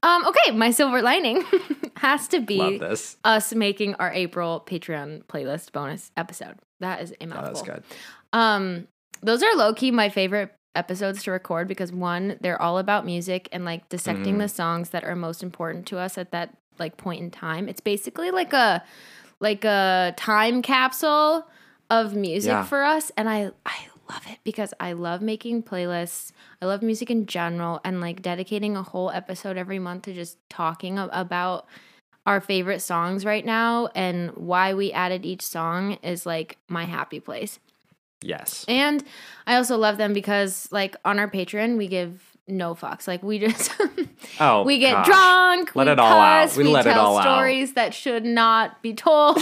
[0.03, 1.43] Um, okay, my silver lining
[1.97, 3.17] has to be this.
[3.23, 6.55] us making our April Patreon playlist bonus episode.
[6.79, 7.43] That is a mouthful.
[7.43, 7.83] That was good.
[8.33, 8.87] Um,
[9.21, 13.49] those are low key my favorite episodes to record because one, they're all about music
[13.51, 14.37] and like dissecting Mm-hmm.
[14.39, 17.67] the songs that are most important to us at that like point in time.
[17.69, 18.83] It's basically like a
[19.39, 21.45] like a time capsule
[21.89, 22.63] of music Yeah.
[22.63, 23.73] for us, and I I
[24.11, 26.31] love it because I love making playlists.
[26.61, 30.37] I love music in general, and like dedicating a whole episode every month to just
[30.49, 31.65] talking about
[32.25, 37.19] our favorite songs right now and why we added each song is like my happy
[37.19, 37.59] place.
[38.21, 38.63] Yes.
[38.67, 39.03] And
[39.47, 43.07] I also love them because like on our Patreon we give no fucks.
[43.07, 43.71] Like we just
[44.39, 45.05] Oh, we get gosh.
[45.07, 46.55] drunk, Let we it all out.
[46.55, 47.23] We we, let it tell all out.
[47.23, 49.37] stories that should not be told.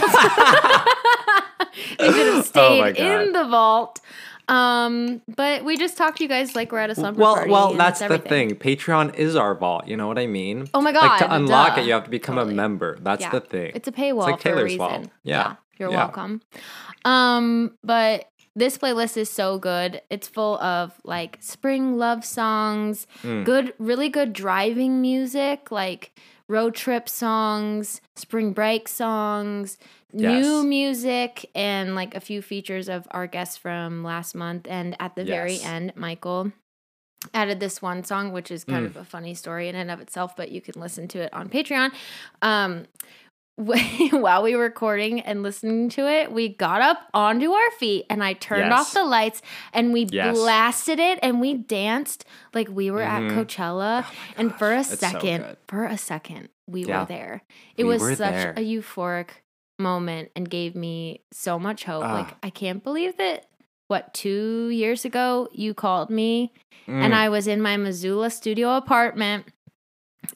[2.10, 2.98] should have Oh stayed God.
[2.98, 4.00] in the vault.
[4.50, 7.50] Um, but we just talk to you guys like we're at a slumber Well, party.
[7.50, 8.50] well, and that's it's the thing.
[8.56, 9.86] Patreon is our vault.
[9.86, 10.68] You know what I mean?
[10.74, 11.82] Oh my Like to unlock duh.
[11.82, 12.54] it, you have to become Totally.
[12.54, 12.98] a member.
[13.00, 13.30] That's Yeah.
[13.30, 13.72] the thing.
[13.74, 14.78] It's a paywall like for a Taylor's reason.
[14.78, 15.06] vault.
[15.22, 15.54] Yeah.
[15.78, 15.96] you're Yeah.
[15.98, 16.42] welcome.
[17.06, 20.02] Um, but this playlist is so good.
[20.10, 23.44] It's full of like spring love songs, Mm.
[23.44, 26.12] good, really good driving music, like
[26.50, 29.78] road trip songs, spring break songs,
[30.12, 34.66] new music, and like a few features of our guests from last month.
[34.68, 36.52] And at the very end, Michael
[37.32, 38.88] added this one song, which is kind Mm.
[38.90, 41.48] of a funny story in and of itself, but you can listen to it on
[41.48, 41.92] Patreon.
[42.42, 42.86] Um,
[44.12, 48.24] while we were recording and listening to it, we got up onto our feet and
[48.24, 49.42] I turned off the lights
[49.72, 50.36] and we Yes.
[50.36, 53.34] blasted it and we danced like we were at Mhm.
[53.44, 54.06] Coachella.
[54.36, 55.56] and for a second, good.
[55.68, 57.00] for a second, we Yeah.
[57.00, 57.42] were there.
[57.76, 58.54] It We was such there.
[58.56, 59.28] a euphoric
[59.78, 62.04] moment and gave me so much hope.
[62.04, 62.14] Ah.
[62.14, 63.46] Like I can't believe that
[63.88, 66.52] what two years ago you called me
[66.86, 67.16] and Mm.
[67.16, 69.46] I was in my Missoula studio apartment.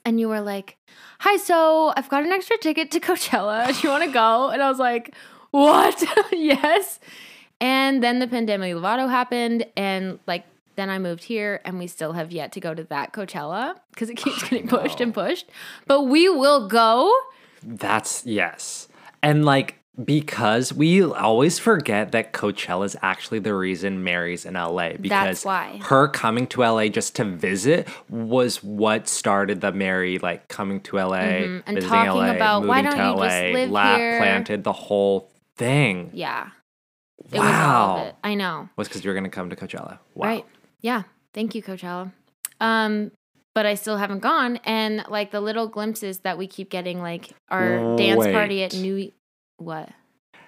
[0.05, 0.77] And you were like,
[1.21, 3.69] Hi, so I've got an extra ticket to Coachella.
[3.69, 4.51] Do you want to go?
[4.51, 5.15] And I was like,
[5.51, 6.03] What?
[6.33, 7.01] yes.
[7.61, 10.45] And then the pandemic Lovato happened, and like
[10.77, 14.11] Then I moved here, and we still have yet to go to that Coachella because
[14.11, 15.49] it keeps oh, getting pushed and pushed.
[15.87, 17.15] But we will go.
[17.63, 18.89] That's yes.
[19.23, 24.95] And like because we always forget that Coachella is actually the reason Mary's in LA
[25.01, 25.79] because why.
[25.85, 30.97] her coming to LA just to visit was what started the Mary like coming to
[30.97, 31.61] LA Mm-hmm.
[31.67, 34.19] And visiting talking LA, about, why don't to you just live la- here?
[34.19, 36.11] planted the whole thing.
[36.13, 36.49] Yeah.
[37.19, 37.53] It was all of
[38.07, 38.17] Wow.
[38.25, 38.69] I know.
[38.77, 39.99] Was because you were gonna come to Coachella.
[40.15, 40.27] Wow.
[40.29, 40.47] Right.
[40.81, 41.05] Yeah.
[41.33, 42.13] Thank you, Coachella.
[42.61, 43.13] Um,
[43.55, 44.59] but I still haven't gone.
[44.65, 49.13] And like the little glimpses that we keep getting, like our dance party at New
[49.57, 49.91] what?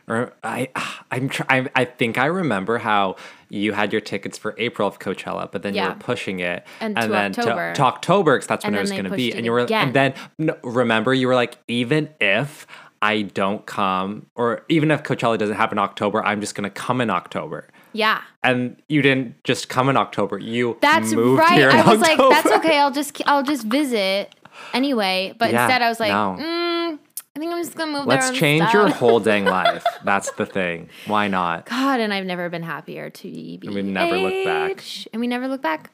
[0.09, 0.69] Or I,
[1.11, 3.17] I'm, tr- I, I think I remember how
[3.49, 6.97] you had your tickets for April of Coachella, but then you were pushing it, And
[6.97, 7.73] to then October.
[7.73, 9.61] to, to October because that's when And it was going to be, and you were,
[9.61, 9.89] again.
[9.89, 12.67] and then no, remember you were like, even if
[13.03, 16.71] I don't come, or even if Coachella doesn't happen in October, I'm just going to
[16.71, 17.69] come in October.
[17.93, 18.21] Yeah.
[18.43, 21.63] And you didn't just come in October; you That's moved right.
[21.63, 22.79] I was like, that's okay.
[22.79, 24.35] I'll just I'll just visit
[24.75, 25.35] anyway.
[25.39, 26.37] But Yeah, instead, I was like, no.
[26.39, 26.99] mm,
[27.37, 29.85] I think I'm just gonna move Let's change your whole dang life.
[30.05, 30.89] That's the thing.
[31.07, 31.67] Why not?
[31.67, 33.61] God, and I've never been happier to be.
[33.63, 34.83] And we've never look back.
[35.13, 35.91] And we never look back.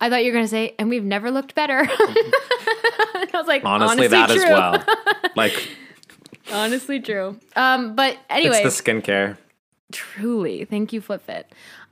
[0.00, 1.86] I thought you were gonna say, and we've never looked better.
[1.88, 4.84] I was like, Honestly, honestly, that as well.
[5.36, 5.68] Like
[6.52, 7.38] honestly, true.
[7.56, 9.38] Um, but anyway, it's the skincare.
[9.92, 10.64] Truly.
[10.64, 11.44] Thank you, FlipFit.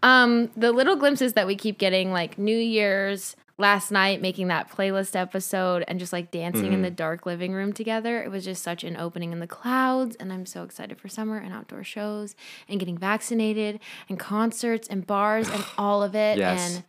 [0.03, 4.70] Um, the little glimpses that we keep getting, like New Year's, last night, making that
[4.70, 6.73] playlist episode, and just like dancing Mm-hmm.
[6.75, 8.23] in the dark living room together.
[8.23, 10.16] It was just such an opening in the clouds.
[10.16, 12.35] And I'm so excited for summer and outdoor shows
[12.68, 16.38] and getting vaccinated and concerts and bars and all of it.
[16.38, 16.75] Yes.
[16.77, 16.85] And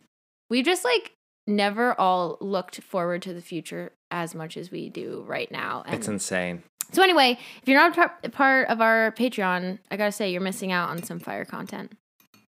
[0.50, 1.12] we just like
[1.46, 5.82] never all looked forward to the future as much as we do right now.
[5.86, 6.62] And It's insane.
[6.92, 10.70] so anyway, if you're not a part of our Patreon, I gotta say you're missing
[10.72, 11.92] out on some fire content.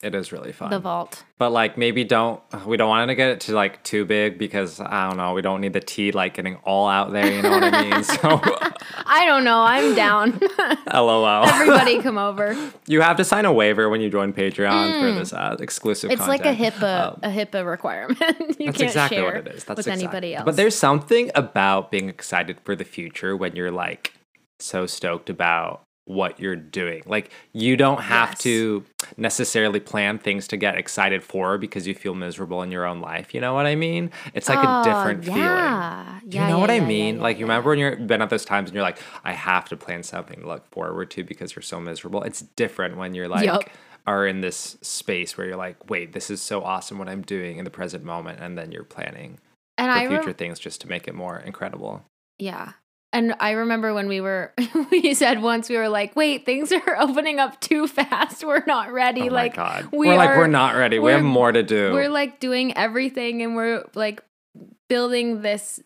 [0.04, 0.70] It is really fun.
[0.70, 1.24] The vault.
[1.40, 4.80] But like maybe don't we don't want to get it to like too big because
[4.80, 7.50] I don't know, we don't need the tea like getting all out there, you know
[7.50, 8.04] what I mean?
[8.04, 8.40] So
[9.10, 9.62] I don't know.
[9.62, 10.40] I'm down.
[10.94, 11.46] LOL.
[11.48, 12.56] Everybody come over.
[12.86, 16.14] you have to sign a waiver when you join Patreon for this uh, exclusive Mm.
[16.14, 16.76] It's like a content.
[16.76, 18.20] HIPAA, Um, a HIPAA requirement.
[18.20, 19.64] you That's can't exactly share what it is.
[19.64, 20.04] That's with exactly.
[20.04, 20.46] anybody else.
[20.46, 24.14] But there's something about being excited for the future when you're like
[24.60, 27.04] so stoked about what you're doing.
[27.06, 28.40] Like you don't have Yes.
[28.40, 28.84] to
[29.18, 33.34] necessarily plan things to get excited for because you feel miserable in your own life.
[33.34, 34.12] You know what I mean?
[34.34, 35.42] It's like Oh, a different feeling.
[35.42, 36.20] yeah.
[36.28, 37.16] Do you know yeah, what I yeah, yeah, mean?
[37.18, 37.52] yeah, like you yeah.
[37.52, 40.42] remember when you're been at those times and you're like, I have to plan something
[40.42, 42.24] to look forward to because you're so miserable.
[42.24, 43.70] It's different when you're like Yup.
[44.06, 47.58] are in this space where you're like, wait, this is so awesome what I'm doing
[47.58, 49.40] in the present moment, and then you're planning
[49.78, 52.04] and for I future rem- things just to make it more incredible.
[52.40, 52.74] yeah.
[53.14, 54.54] And I remember when we were,
[54.92, 58.44] we said once we were like, wait, things are opening up too fast.
[58.44, 59.30] We're not ready.
[59.30, 61.00] Oh like, god, we are like we're not ready.
[61.00, 61.94] We have we're- more to do.
[61.94, 64.24] we're like doing everything and we're like
[64.90, 65.82] building this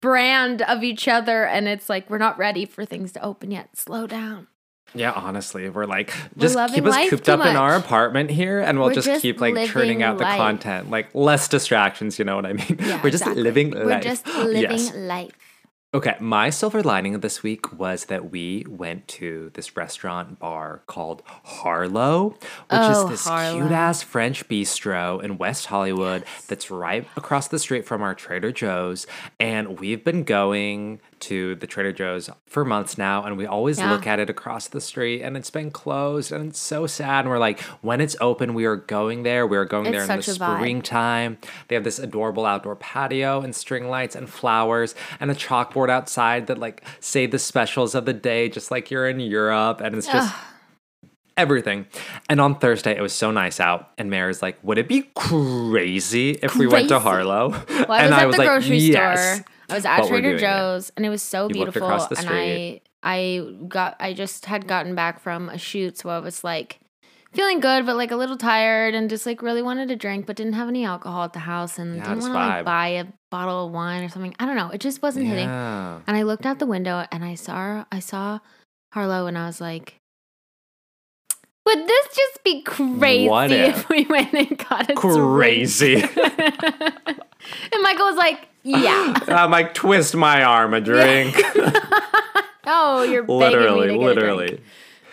[0.00, 3.76] brand of each other and it's like we're not ready for things to open yet
[3.76, 4.46] slow down
[4.94, 8.78] yeah, honestly, we're like just loving keep us cooped up in our apartment here, and
[8.78, 10.36] we'll just, just keep like churning out the life.
[10.36, 12.18] content, like less distractions.
[12.18, 12.76] You know what I mean?
[12.78, 13.42] yeah, we're just exactly.
[13.42, 14.94] living we're just living Yes.
[14.94, 15.51] life
[15.94, 20.80] Okay, my silver lining of this week was that we went to this restaurant bar
[20.86, 22.38] called Harlow, which
[22.70, 23.58] Oh, is this Harlow.
[23.58, 28.52] cute ass French bistro in West Hollywood that's right across the street from our Trader
[28.52, 29.06] Joe's.
[29.38, 33.90] And we've been going to the Trader Joe's for months now, and we always Yeah.
[33.90, 37.20] look at it across the street, and it's been closed, and it's so sad.
[37.20, 39.46] And we're like, when it's open, we are going there.
[39.46, 40.56] We are going It's there in the such a vibe.
[40.56, 41.38] spring time.
[41.68, 46.46] They have this adorable outdoor patio and string lights and flowers and a chalkboard outside
[46.48, 49.80] that like say the specials of the day, just like you're in Europe.
[49.80, 50.34] And it's just
[51.36, 51.86] everything.
[52.28, 53.90] And on Thursday, it was so nice out.
[53.96, 57.50] And Mary's like, would it be crazy if we went to Harlow?
[57.50, 59.36] well i and was at the grocery yes.
[59.36, 60.38] store i was at trader doing it.
[60.40, 64.94] joe's and it was so You beautiful and i i got i just had gotten
[64.94, 66.78] back from a shoot so i was like
[67.32, 70.36] feeling good but like a little tired and just like really wanted a drink but
[70.36, 73.06] didn't have any alcohol at the house and Yeah, didn't want to like buy a
[73.30, 76.44] bottle of wine or something i don't know it just wasn't hitting And I looked
[76.44, 78.40] out the window and I saw I saw
[78.92, 79.96] Harlow and I was like,
[81.64, 83.78] would this just be crazy if?
[83.78, 83.88] if?
[83.88, 85.94] we went and got a Crazy.
[86.02, 89.14] and Michael was like, yeah.
[89.28, 91.40] I'm like, twist my arm, a drink.
[92.64, 94.60] Oh, you're begging me literally, to get A literally.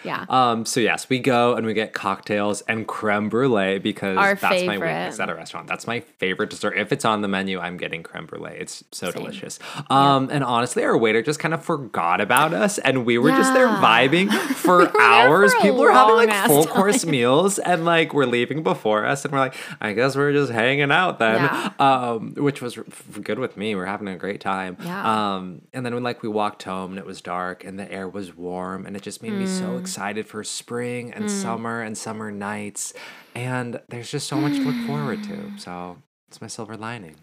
[0.03, 0.25] Yeah.
[0.29, 0.65] Um.
[0.65, 4.77] So yes, we go and we get cocktails and creme brulee because Our that's my
[4.77, 5.67] weakness at a restaurant.
[5.67, 6.77] That's my favorite dessert.
[6.77, 8.57] If it's on the menu, I'm getting creme brulee.
[8.59, 9.59] It's so delicious.
[9.89, 10.29] Um.
[10.31, 13.67] And honestly, our waiter just kind of forgot about us, and we were just there
[13.67, 15.53] vibing for there hours.
[15.53, 19.31] for People were having like full course meals, and like we're leaving before us, and
[19.33, 21.35] we're like, I guess we're just hanging out then.
[21.41, 21.71] Yeah.
[21.79, 22.33] Um.
[22.35, 22.75] Which was
[23.21, 23.75] good with me.
[23.75, 24.77] We're having a great time.
[24.83, 25.35] Yeah.
[25.35, 25.61] Um.
[25.73, 28.35] And then when like we walked home and it was dark and the air was
[28.35, 29.79] warm and it just made me so Mm.
[29.89, 32.93] Excited for spring and summer and summer nights.
[33.33, 35.51] And there's just so much to look forward to.
[35.59, 35.97] So
[36.27, 37.15] it's my silver lining.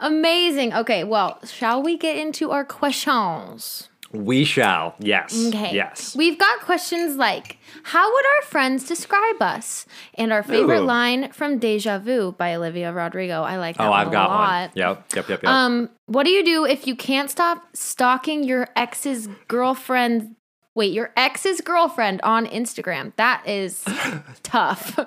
[0.00, 0.72] Amazing.
[0.72, 3.88] Okay, well, shall we get into our questions?
[4.12, 4.94] We shall.
[4.98, 5.48] Yes.
[5.48, 5.74] Okay.
[5.74, 6.14] Yes.
[6.14, 9.86] We've got questions like How would our friends describe us?
[10.14, 10.86] And our favorite Ooh.
[10.86, 13.42] line from Deja Vu by Olivia Rodrigo.
[13.42, 14.70] I like that oh, I've got one.
[14.74, 15.14] Yep.
[15.16, 15.28] Yep.
[15.28, 15.42] Yep.
[15.42, 15.44] Yep.
[15.44, 20.36] Um, what do you do if you can't stop stalking your ex's girlfriend?
[20.74, 23.12] Wait, your ex's girlfriend on Instagram.
[23.16, 23.84] That is
[24.42, 24.98] tough.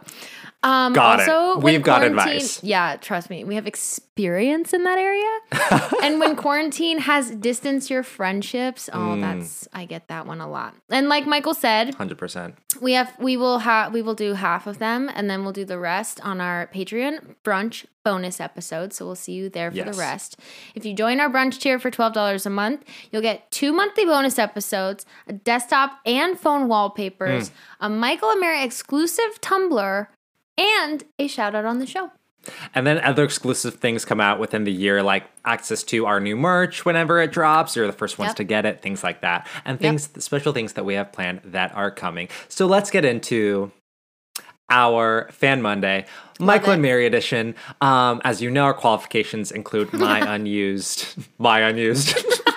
[0.65, 2.63] Um, Got also, when We've got advice.
[2.63, 5.91] Yeah, trust me, we have experience in that area.
[6.03, 9.21] and when quarantine has distanced your friendships, oh, Hmm.
[9.21, 10.73] that's I get that one a lot.
[10.89, 12.55] And like Michael said, Hundred percent.
[12.81, 15.65] we have we will have we will do half of them and then we'll do
[15.65, 19.95] the rest on our patreon brunch bonus episode so we'll see you there for Yes.
[19.95, 20.39] the rest
[20.75, 24.37] if you join our brunch tier for $12 a month you'll get two monthly bonus
[24.37, 27.49] episodes a desktop and phone wallpapers
[27.79, 30.07] a michael and mary exclusive tumblr
[30.57, 32.11] and a shout out on the show
[32.75, 36.35] And then other exclusive things come out within the year, like access to our new
[36.35, 37.75] merch whenever it drops.
[37.75, 38.35] You're the first ones Yep.
[38.37, 41.73] to get it, things like that, and things, special things that we have planned that
[41.75, 42.27] are coming.
[42.47, 43.71] So let's get into
[44.69, 46.05] our Fan Monday,
[46.39, 46.81] Michael and.
[46.81, 47.55] Mary edition.
[47.81, 52.15] Um, as you know, our qualifications include my unused, my unused.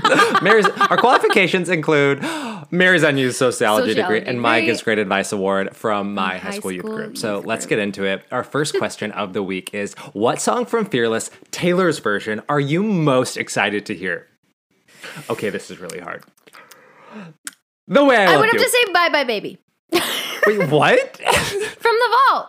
[0.42, 2.23] Mary's our qualifications include
[2.71, 6.73] Mary's unused sociology, degree and my gives great advice award from my high, high school
[6.73, 7.16] youth school group.
[7.16, 8.23] So youth let's get into it.
[8.31, 12.83] Our first question of the week is what song from Fearless, Taylor's version, are you
[12.83, 14.27] most excited to hear?
[15.31, 16.25] Okay, this is really hard.
[17.87, 18.64] The way I, i would have You.
[18.64, 19.59] to say bye bye baby
[20.47, 21.16] Wait, what?
[21.16, 22.49] from the vault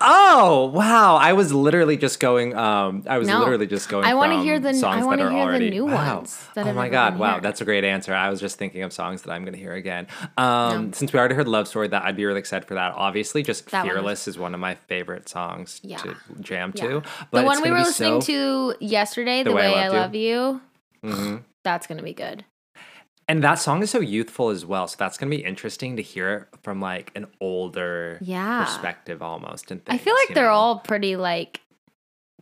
[0.00, 1.16] oh, wow.
[1.16, 3.38] I was literally just going um I was No.
[3.38, 5.86] literally just going I wanna hear the- I songs that are hear the already new
[5.86, 6.16] wow.
[6.16, 8.12] ones that oh I've my god, wow, that's a great answer.
[8.14, 10.06] I was just thinking of songs that I'm going to hear again.
[10.36, 10.90] Um No.
[10.92, 12.92] since we already heard Love Story that I'd be really excited for that.
[12.94, 15.98] Obviously, just That one is- Fearless is one of my favorite songs Yeah.
[15.98, 16.86] to jam Yeah.
[16.88, 17.02] to.
[17.30, 20.60] But the one we were listening so- to yesterday, The, Way, I Love You,
[21.04, 21.42] Mhm.
[21.62, 22.44] that's gonna be good.
[23.28, 24.86] And that song is so youthful as well.
[24.86, 28.64] So that's going to be interesting to hear it from like an older Yeah.
[28.64, 29.70] perspective almost.
[29.72, 30.52] And I feel like they're know?
[30.52, 31.60] all pretty like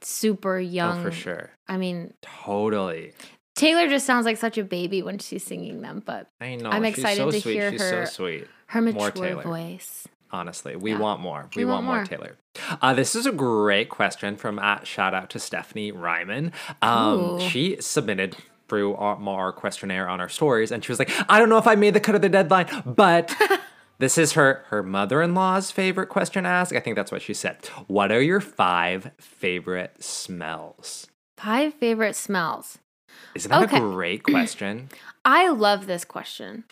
[0.02, 1.02] super Oh, young.
[1.02, 1.50] for sure.
[1.68, 3.12] I mean, Totally.
[3.56, 6.70] Taylor just sounds like such a baby when she's singing them, but I know.
[6.70, 7.52] I'm excited so to sweet.
[7.54, 8.48] hear she's her- so sweet.
[8.66, 9.42] her More mature Taylor.
[9.42, 10.08] voice.
[10.32, 10.98] Honestly, we Yeah.
[10.98, 11.48] want more.
[11.54, 12.04] We, We want, want more more.
[12.06, 12.36] Taylor.
[12.82, 16.52] Uh, this is a great question from at shout out to Stephanie Ryman.
[16.82, 18.36] Um, she submitted
[18.68, 21.66] through our, our questionnaire on our stories, and she was like, "I don't know if
[21.66, 23.34] I made the cut of the deadline, but."
[24.00, 26.72] This is her her mother-in-law's favorite question asked.
[26.72, 27.58] I think that's what she said.
[27.86, 31.06] What are your five favorite smells?
[31.36, 32.78] Five favorite smells.
[33.36, 33.76] Isn't that Okay.
[33.76, 34.88] a great question?
[35.24, 36.64] I love this question.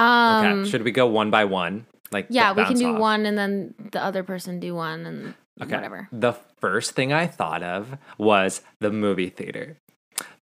[0.00, 1.86] Um, okay, should we go one by one?
[2.10, 3.00] Like yeah, we can do off?
[3.00, 5.76] one and then the other person do one and Okay.
[5.76, 6.08] whatever.
[6.10, 9.78] The first thing I thought of was the movie theater.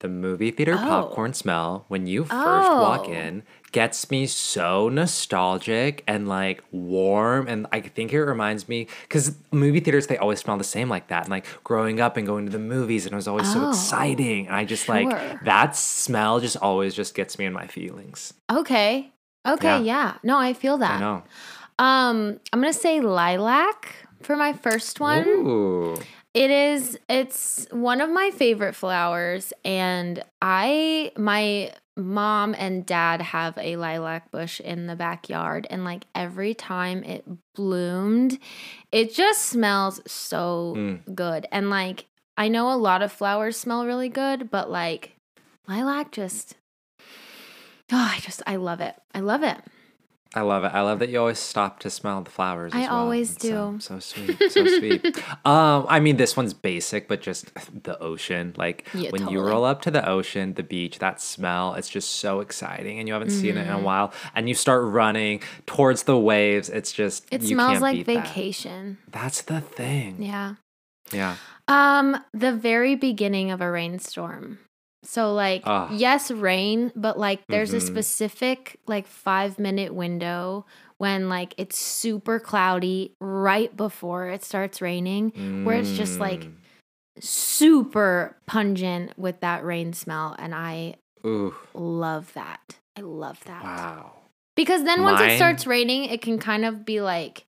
[0.01, 0.79] The movie theater Oh.
[0.79, 3.13] popcorn smell when you first walk Oh.
[3.13, 7.47] in gets me so nostalgic and like warm.
[7.47, 11.09] And I think it reminds me because movie theaters, they always smell the same like
[11.09, 11.23] that.
[11.25, 13.69] And like growing up and going to the movies, and it was always so Oh,
[13.69, 14.47] exciting.
[14.47, 14.95] And I just sure.
[15.05, 18.33] like that smell just always just gets me in my feelings.
[18.51, 19.13] Okay.
[19.47, 19.81] Okay, Yeah.
[19.81, 20.15] yeah.
[20.23, 20.97] No, I feel that.
[20.97, 21.23] I know.
[21.79, 25.27] Um, I'm gonna say lilac for my first one.
[25.27, 25.97] Ooh.
[26.33, 33.59] It is it's one of my favorite flowers and I my mom and dad have
[33.59, 38.38] a lilac bush in the backyard and like every time it bloomed
[38.93, 41.14] it just smells so Mm.
[41.14, 42.07] good and like
[42.38, 45.16] I know a lot of flowers smell really good but like
[45.69, 46.55] lilac just
[47.93, 48.95] Oh, I just I love it.
[49.12, 49.59] I love it.
[50.33, 50.69] I love it.
[50.73, 52.73] I love that you always stop to smell the flowers.
[52.73, 52.99] I as well.
[52.99, 53.77] always It's, do.
[53.81, 55.05] so sweet, so sweet.
[55.45, 57.51] Um, I mean, this one's basic, but just
[57.83, 58.55] the ocean.
[58.57, 62.12] Like Yeah, when you roll up to the ocean, the beach, that smell, it's just
[62.12, 63.71] so exciting, and you haven't seen it Mm-hmm.
[63.71, 64.12] in a while.
[64.37, 66.69] And you start running towards the waves.
[66.69, 68.29] It's just It smells like beat that.
[68.29, 68.99] vacation.
[69.11, 70.23] That's the thing.
[70.23, 70.55] Yeah.
[71.12, 71.37] Yeah.
[71.66, 74.61] Um, the very beginning of a rainstorm.
[75.03, 75.89] So like Ah.
[75.93, 77.83] yes, rain, but like there's a Mhm.
[77.83, 80.67] specific like 5 minute window
[80.99, 85.33] when like it's super cloudy right before it starts raining,
[85.65, 86.53] where it's just like Mm.
[87.19, 90.37] super pungent with that rain smell.
[90.39, 92.79] And I Ooh, love that.
[92.97, 93.63] I love that.
[93.65, 94.13] wow.
[94.57, 97.47] Because then once it starts raining, it can kind of be like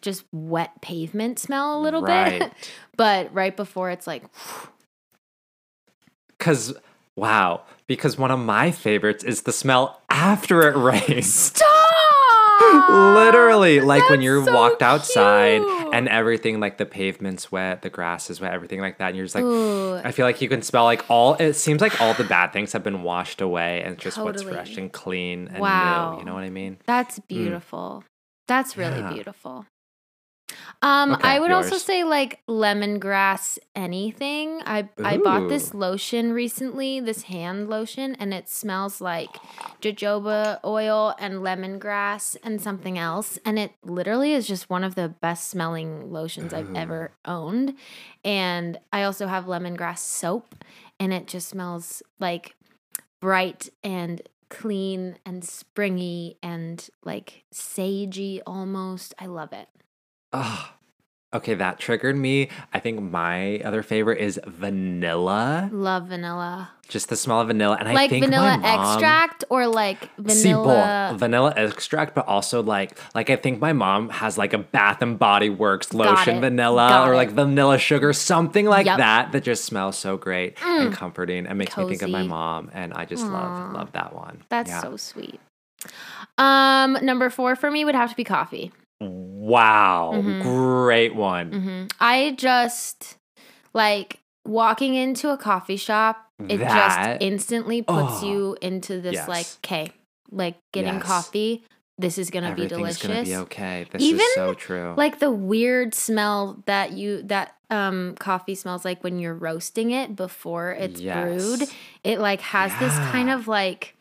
[0.00, 2.52] just wet pavement smell a little bit.
[2.96, 4.24] But right before it's like,
[6.42, 6.74] Because,
[7.16, 7.62] wow.
[7.86, 11.32] Because one of my favorites is the smell after it rains.
[11.32, 11.68] stop!
[12.90, 15.94] Literally, like when you're so walked outside cute.
[15.94, 19.08] and everything, like the pavement's wet, the grass is wet, everything like that.
[19.08, 21.80] And you're just like, Ooh, I feel like you can smell like all, it seems
[21.80, 25.48] like all the bad things have been washed away and just what's fresh and clean
[25.48, 26.12] and Wow.
[26.12, 26.18] new.
[26.20, 26.78] You know what I mean?
[26.86, 27.28] that's mm.
[27.28, 28.04] beautiful.
[28.48, 29.12] That's really Yeah.
[29.12, 29.66] beautiful.
[30.82, 34.60] Um, Okay, I would also say like lemongrass anything.
[34.64, 39.30] I I bought this lotion recently, this hand lotion, and it smells like
[39.80, 43.38] jojoba oil and lemongrass and something else.
[43.44, 47.74] And it literally is just one of the best smelling lotions I've ever owned.
[48.24, 50.64] And I also have lemongrass soap,
[50.98, 52.54] and it just smells like
[53.20, 59.14] bright and clean and springy and like sagey almost.
[59.18, 59.68] I love it.
[60.32, 60.70] Oh,
[61.34, 62.48] okay, that triggered me.
[62.72, 65.68] I think my other favorite is vanilla.
[65.72, 66.70] Love vanilla.
[66.88, 67.76] Just the smell of vanilla.
[67.80, 71.14] And I like think vanilla mom, extract or like See, both vanilla.
[71.16, 75.18] vanilla extract, but also like like I think my mom has like a Bath and
[75.18, 77.16] Body Works lotion vanilla Got or it.
[77.16, 78.94] like vanilla sugar, something like Yep.
[78.94, 78.98] Mm.
[78.98, 82.70] that that just smells so great and comforting and makes me think of my mom.
[82.74, 84.42] And I just love love that one.
[84.50, 84.82] That's Yeah.
[84.82, 85.40] so sweet.
[86.38, 88.70] Um, number four for me would have to be coffee.
[89.10, 90.42] Wow, Mhm.
[90.42, 91.52] great one.
[91.52, 93.16] hmm I just
[93.74, 96.26] like walking into a coffee shop.
[96.48, 96.68] It That-
[97.20, 98.26] just instantly puts Oh.
[98.26, 99.28] you into this Yes.
[99.28, 99.92] like, okay,
[100.30, 101.02] like getting Yes.
[101.04, 101.62] coffee.
[101.98, 103.02] This is gonna be delicious.
[103.06, 103.86] gonna be okay.
[103.92, 104.94] This Even, is so true.
[104.96, 110.16] like the weird smell that you that um coffee smells like when you're roasting it
[110.16, 111.62] before it's brewed
[112.04, 113.94] it like has this kind of like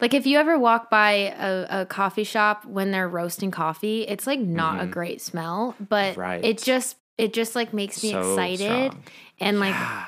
[0.00, 4.26] like if you ever walk by a, a coffee shop when they're roasting coffee it's
[4.26, 4.90] like not a Mhm.
[4.90, 6.44] great smell but Right.
[6.44, 9.04] it just it just like makes me So excited strong.
[9.40, 10.04] and like Yeah.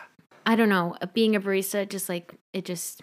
[0.47, 3.03] i don't know being a barista just like it just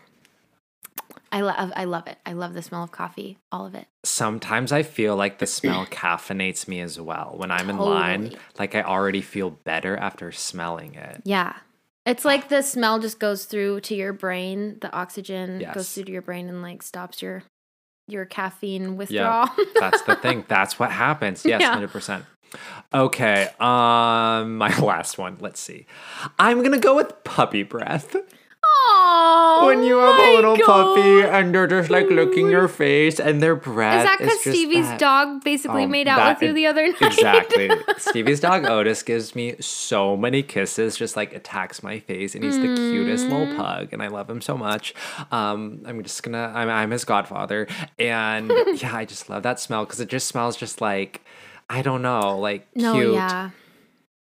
[1.32, 2.18] I love I love it.
[2.26, 3.38] I love the smell of coffee.
[3.52, 3.88] All of it.
[4.06, 7.34] Sometimes I feel like the smell caffeinates me as well.
[7.36, 11.22] When I'm in line, like I already feel better after smelling it.
[11.26, 11.54] Yeah.
[12.06, 14.78] It's like the smell just goes through to your brain.
[14.80, 17.44] The oxygen goes through to your brain and like stops your
[18.08, 19.50] your caffeine withdrawal.
[19.80, 20.46] That's the thing.
[20.48, 21.44] That's what happens.
[21.44, 21.76] Yes, Yeah.
[21.76, 22.24] 100%.
[22.94, 25.38] Okay, um my last one.
[25.40, 25.88] Let's see.
[26.38, 28.16] I'm going to go with puppy breath.
[29.66, 33.56] When you have a little puppy and they're just like licking your face and their
[33.56, 36.88] breath Is that because Stevie's that- dog basically Oh, made out with you the other
[36.88, 37.02] night?
[37.02, 37.70] Exactly.
[37.98, 42.58] Stevie's dog Otis gives me so many kisses, just like attacks my face, and he's
[42.60, 43.58] the cutest little Mm.
[43.58, 44.94] pug, and I love him so much.
[45.32, 47.68] Um, I'm just gonna, I'm, I'm his godfather,
[48.00, 51.22] and yeah, I just love that smell because it just smells just like,
[51.70, 53.50] I don't know, like no, cute, yeah.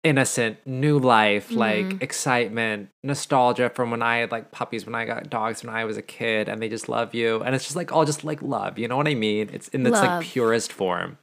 [0.06, 1.58] Innocent, new life, Mm-hmm.
[1.58, 5.84] like excitement, nostalgia from when I had like puppies, when I got dogs when I
[5.84, 8.40] was a kid, and they just love you, and it's just like all just like
[8.42, 9.50] love, you know what I mean?
[9.52, 11.18] It's in its like purest form.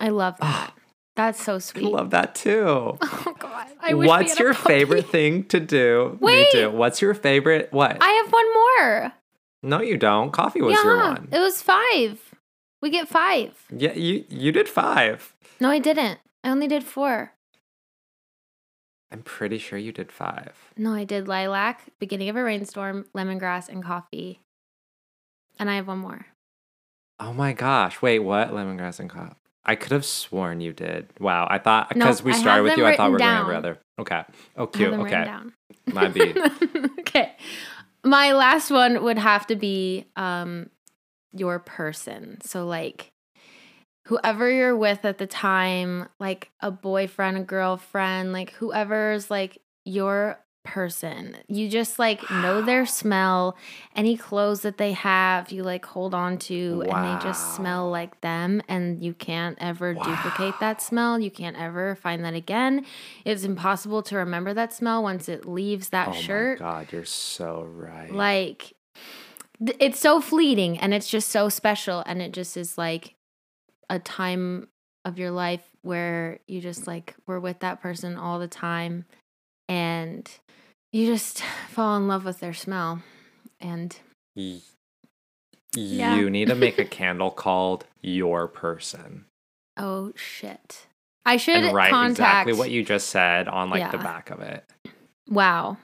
[0.00, 0.72] I love that.
[1.16, 1.84] That's so sweet.
[1.86, 2.96] I love that too.
[3.02, 3.66] oh god.
[3.80, 6.16] I wish What's your favorite thing to do?
[6.20, 6.46] Wait.
[6.54, 6.70] Me too.
[6.70, 7.72] What's your favorite?
[7.72, 7.96] What?
[8.00, 9.12] I have one more.
[9.64, 10.30] no, you don't.
[10.32, 11.28] Coffee was yeah, your one.
[11.32, 12.20] it was five.
[12.80, 13.50] We get five.
[13.76, 15.34] yeah, you you did five.
[15.60, 16.20] No, I didn't.
[16.44, 17.32] I only did four.
[19.10, 20.54] I'm pretty sure you did five.
[20.76, 24.40] No, I did lilac, beginning of a rainstorm, lemongrass, and coffee.
[25.58, 26.26] And I have one more.
[27.18, 28.00] Oh my gosh!
[28.00, 28.50] Wait, what?
[28.50, 29.34] Lemongrass and coffee.
[29.64, 31.08] I could have sworn you did.
[31.20, 33.54] Wow, I thought because we started with you, I thought we were written going every
[33.54, 33.58] down.
[33.58, 33.78] other.
[33.98, 34.22] Okay.
[34.56, 34.94] Oh, cute.
[34.94, 35.24] Okay.
[35.24, 35.52] down.
[35.92, 36.34] My B.
[37.00, 37.36] okay.
[38.04, 40.70] My last one would have to be um
[41.32, 42.38] your person.
[42.42, 43.10] So like
[44.08, 50.38] whoever you're with at the time, like a boyfriend, a girlfriend, like whoever's like your
[50.64, 51.36] person.
[51.46, 53.54] You just like know their smell.
[53.94, 58.18] Any clothes that they have, you like hold on to and they just smell like
[58.22, 61.20] them and you can't ever duplicate that smell.
[61.20, 62.86] You can't ever find that again.
[63.26, 66.60] It's impossible to remember that smell once it leaves that oh shirt.
[66.60, 68.10] my god, you're so right.
[68.10, 68.72] Like
[69.60, 73.14] it's so fleeting and it's just so special and it just is like
[73.90, 74.68] a time
[75.04, 79.04] of your life where you just like were with that person all the time
[79.68, 80.30] and
[80.92, 83.02] you just fall in love with their smell
[83.60, 83.98] and
[84.36, 84.60] Y-
[85.74, 86.16] Yeah.
[86.16, 89.24] You need to make a candle called Your Person.
[89.76, 90.86] Oh shit.
[91.24, 94.40] I should And write contact exactly what you just said on like the back of
[94.40, 94.64] it.
[95.28, 95.76] Wow.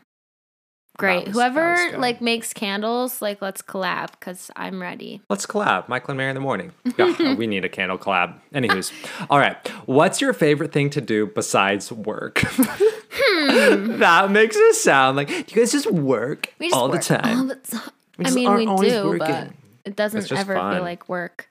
[0.96, 1.26] Great.
[1.26, 5.20] was- Whoever like makes candles, like let's collab because I'm ready.
[5.28, 5.88] Let's collab.
[5.88, 6.72] Michael and Mary in the morning.
[6.98, 8.34] Yeah, we need a candle collab.
[8.54, 8.92] Anywho's.
[9.30, 9.56] All right.
[9.86, 12.38] What's your favorite thing to do besides work?
[12.46, 13.98] Hmm.
[13.98, 17.38] that makes it sound like you guys just work We just all work the time?
[17.38, 17.80] all the time.
[18.24, 19.48] I mean, we do, but
[19.84, 20.74] it doesn't ever fun.
[20.74, 21.48] feel like work.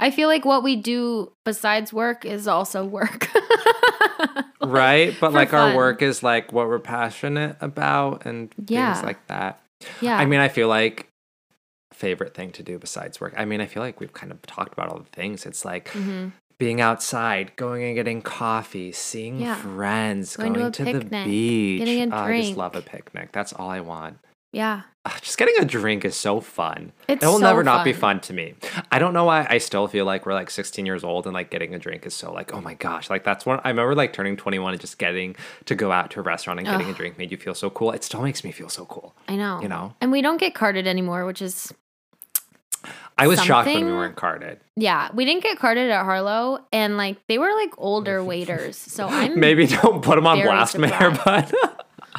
[0.00, 3.28] I feel like what we do besides work is also work.
[4.68, 5.14] Right?
[5.20, 8.94] But like our work is like what we're passionate about and Yeah.
[8.94, 9.60] things like that.
[10.00, 10.16] yeah.
[10.18, 11.08] I mean, I feel like
[11.92, 13.34] favorite thing to do besides work.
[13.36, 15.46] I mean, I feel like we've kind of talked about all the things.
[15.46, 16.32] It's like Mhm.
[16.58, 19.56] being outside, going and getting coffee, seeing Yeah.
[19.56, 21.78] friends, Going going, to to, the beach.
[21.80, 23.30] getting a Oh, I just love a picnic.
[23.32, 24.18] That's all I want.
[24.52, 24.82] Yeah.
[25.04, 26.92] Ugh, Just getting a drink is so fun.
[27.06, 28.20] It's it will so never not be fun.
[28.20, 28.54] to me.
[28.90, 31.50] I don't know why I still feel like we're like 16 years old and like
[31.50, 33.10] getting a drink is so like, oh my gosh.
[33.10, 35.36] Like that's one I remember like turning 21 and just getting
[35.66, 37.90] to go out to a restaurant and getting a drink made you feel so cool.
[37.92, 39.14] It still makes me feel so cool.
[39.28, 39.60] I know.
[39.60, 39.94] You know?
[40.00, 41.72] And we don't get carded anymore, which is
[43.18, 44.60] I was shocked when we weren't carded.
[44.76, 45.10] yeah.
[45.12, 48.76] We didn't get carded at Harlow, and like they were like older waiters.
[48.76, 51.52] So I'm Maybe don't put them on blast, Mary, but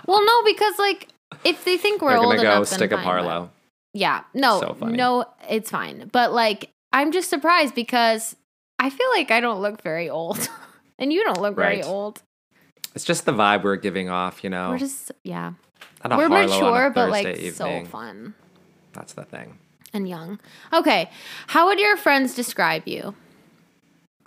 [0.06, 1.08] well, no, because like
[1.44, 3.52] if they think we're old go enough, then stick up fine, but- Harlow.
[3.94, 4.24] Yeah.
[4.36, 6.10] No, So no, it's fine.
[6.12, 8.36] But like, I'm just surprised because
[8.78, 10.48] I feel like I don't look very old.
[11.00, 12.22] and you don't look very old.
[12.94, 14.70] It's just the vibe we're giving off, you know.
[14.70, 15.54] We're just, yeah.
[16.04, 17.52] We're Harlow mature, but like evening.
[17.54, 18.34] so fun
[18.94, 19.58] That's the thing.
[19.94, 20.40] and young.
[20.72, 21.10] Okay.
[21.48, 23.16] How would your friends describe you?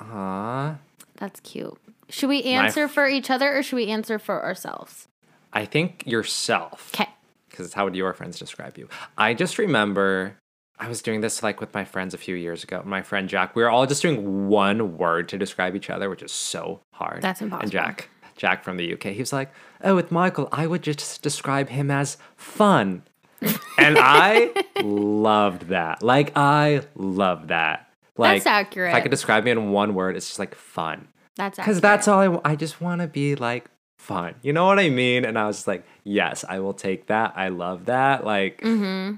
[0.00, 0.76] Aw.
[1.16, 1.78] That's cute.
[2.09, 5.09] Should we answer f- for each other or should we answer for ourselves?
[5.53, 6.92] I think yourself.
[6.94, 7.11] Okay.
[7.48, 8.88] because it's how would your friends describe you?
[9.18, 10.36] I just remember
[10.78, 12.82] I was doing this like with my friends a few years ago.
[12.84, 16.22] My friend Jack, we were all just doing one word to describe each other, which
[16.22, 17.22] is so hard.
[17.22, 17.62] That's impossible.
[17.62, 19.53] And Jack, Jack from the UK, he was like,
[19.84, 23.03] "Oh, with Michael, I would just describe him as fun,"
[23.78, 24.50] and I
[24.82, 26.03] loved that.
[26.03, 27.88] Like I love that.
[28.16, 28.90] Like That's accurate.
[28.90, 32.09] If I could describe me in one word, it's just like fun That's because that's
[32.09, 33.66] all I, w- I just want to be like
[34.03, 37.07] fun you know what i mean and i was just like yes i will take
[37.07, 39.14] that i love that like Mm-hmm.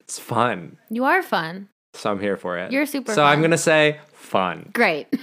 [0.00, 1.68] it's fun You are fun.
[1.94, 5.06] so i'm here for it You're super so i'm gonna say fun Great.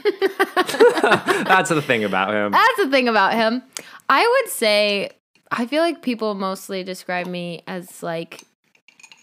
[1.44, 3.62] that's the thing about him That's the thing about him.
[4.08, 5.10] I would say
[5.52, 8.42] I feel like people mostly describe me as like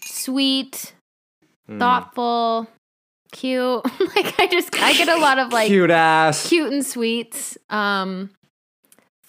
[0.05, 0.93] sweet,
[1.69, 1.79] Mm.
[1.79, 2.67] thoughtful,
[3.31, 3.83] cute.
[4.15, 8.29] like I just I get a lot of like cute, ass, cute and sweet, um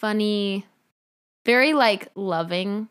[0.02, 0.66] funny,
[1.46, 2.88] very like loving.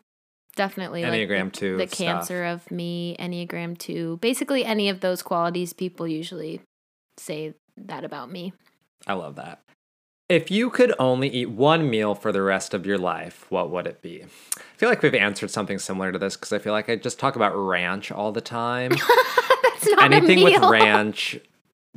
[0.56, 1.96] Definitely like enneagram the, 2 the stuff.
[1.98, 4.18] cancer of me, Enneagram 2.
[4.20, 6.60] Basically any of those qualities people usually
[7.16, 8.52] say that about me.
[9.06, 9.60] i love that
[10.28, 13.86] if you could only eat one meal for the rest of your life what would
[13.86, 16.88] it be i feel like we've answered something similar to this because i feel like
[16.88, 18.90] i just talk about ranch all the time
[19.62, 21.38] That's not anything with ranch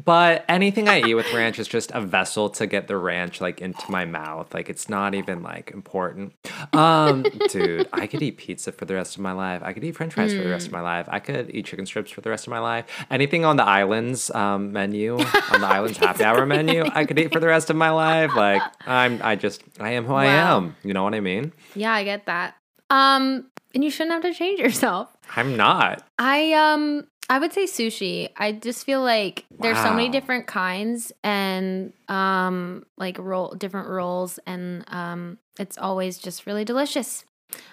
[0.04, 3.62] but anything i eat with ranch is just a vessel to get the ranch like
[3.62, 4.54] into my mouth.
[4.54, 6.34] Like it's not even like important.
[6.74, 9.62] Um dude i could eat pizza for the rest of my life.
[9.64, 11.08] I could eat french fries for the rest of my life.
[11.10, 12.86] I could eat chicken strips for the rest of my life.
[13.10, 17.32] Anything on the islands um menu on the islands happy hour menu i could eat
[17.32, 18.36] for the rest of my life.
[18.36, 20.76] Like i'm i just i am who i am.
[20.84, 21.54] You know what i mean?
[21.76, 22.56] Yeah, I get that.
[22.89, 25.10] Um, and you shouldn't have to change yourself.
[25.36, 26.04] i'm not.
[26.20, 28.30] I um I would say sushi.
[28.38, 34.39] I just feel like there's so many different kinds and um like roll different rolls
[34.45, 37.26] and um it's always just really delicious.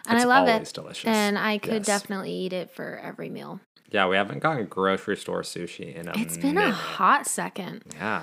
[0.09, 0.75] And It's I love always it.
[0.75, 1.87] delicious And I could Yes.
[1.87, 3.61] definitely eat it for every meal.
[3.91, 7.83] yeah we haven't gotten grocery store sushi in a It's been a hot second.
[7.97, 8.23] Yeah.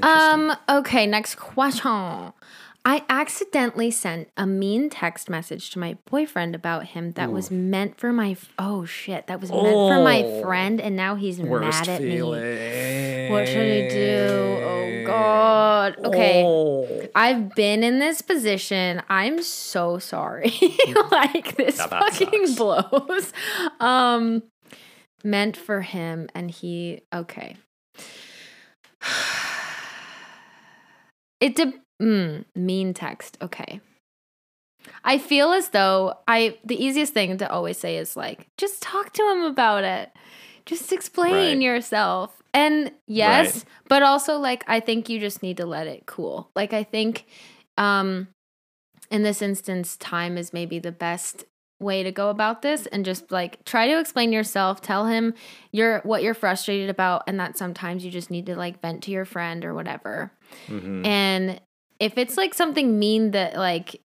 [0.00, 2.32] Um, okay, next question.
[2.88, 8.00] I accidentally sent a mean text message to my boyfriend about him that was meant
[8.00, 10.40] for my oh shit, that was meant for my Oh.
[10.40, 12.22] friend and now he's mad at me.
[12.22, 14.26] What should I do?
[14.64, 15.96] Oh god.
[16.02, 16.42] Okay.
[16.46, 16.88] Oh.
[17.14, 19.02] I've been in this position.
[19.10, 20.50] I'm so sorry.
[21.10, 22.56] like this fucking sucks.
[22.56, 23.32] blows.
[23.80, 24.44] Um
[25.22, 27.58] meant for him and he okay.
[31.40, 33.38] It did mm, mean text.
[33.42, 33.80] Okay.
[35.04, 39.12] I feel as though I the easiest thing to always say is like just talk
[39.14, 40.10] to him about it.
[40.66, 41.62] Just explain Right.
[41.62, 42.42] yourself.
[42.54, 43.64] And yes, Right.
[43.88, 46.50] but also like I think you just need to let it cool.
[46.54, 47.26] Like I think
[47.76, 48.28] um
[49.10, 51.44] in this instance time is maybe the best
[51.80, 55.32] way to go about this and just like try to explain yourself tell him
[55.70, 59.12] you're what you're frustrated about and that sometimes you just need to like vent to
[59.12, 60.32] your friend or whatever
[60.68, 61.06] Mhm.
[61.06, 61.60] and
[62.00, 64.00] if it's like something mean that like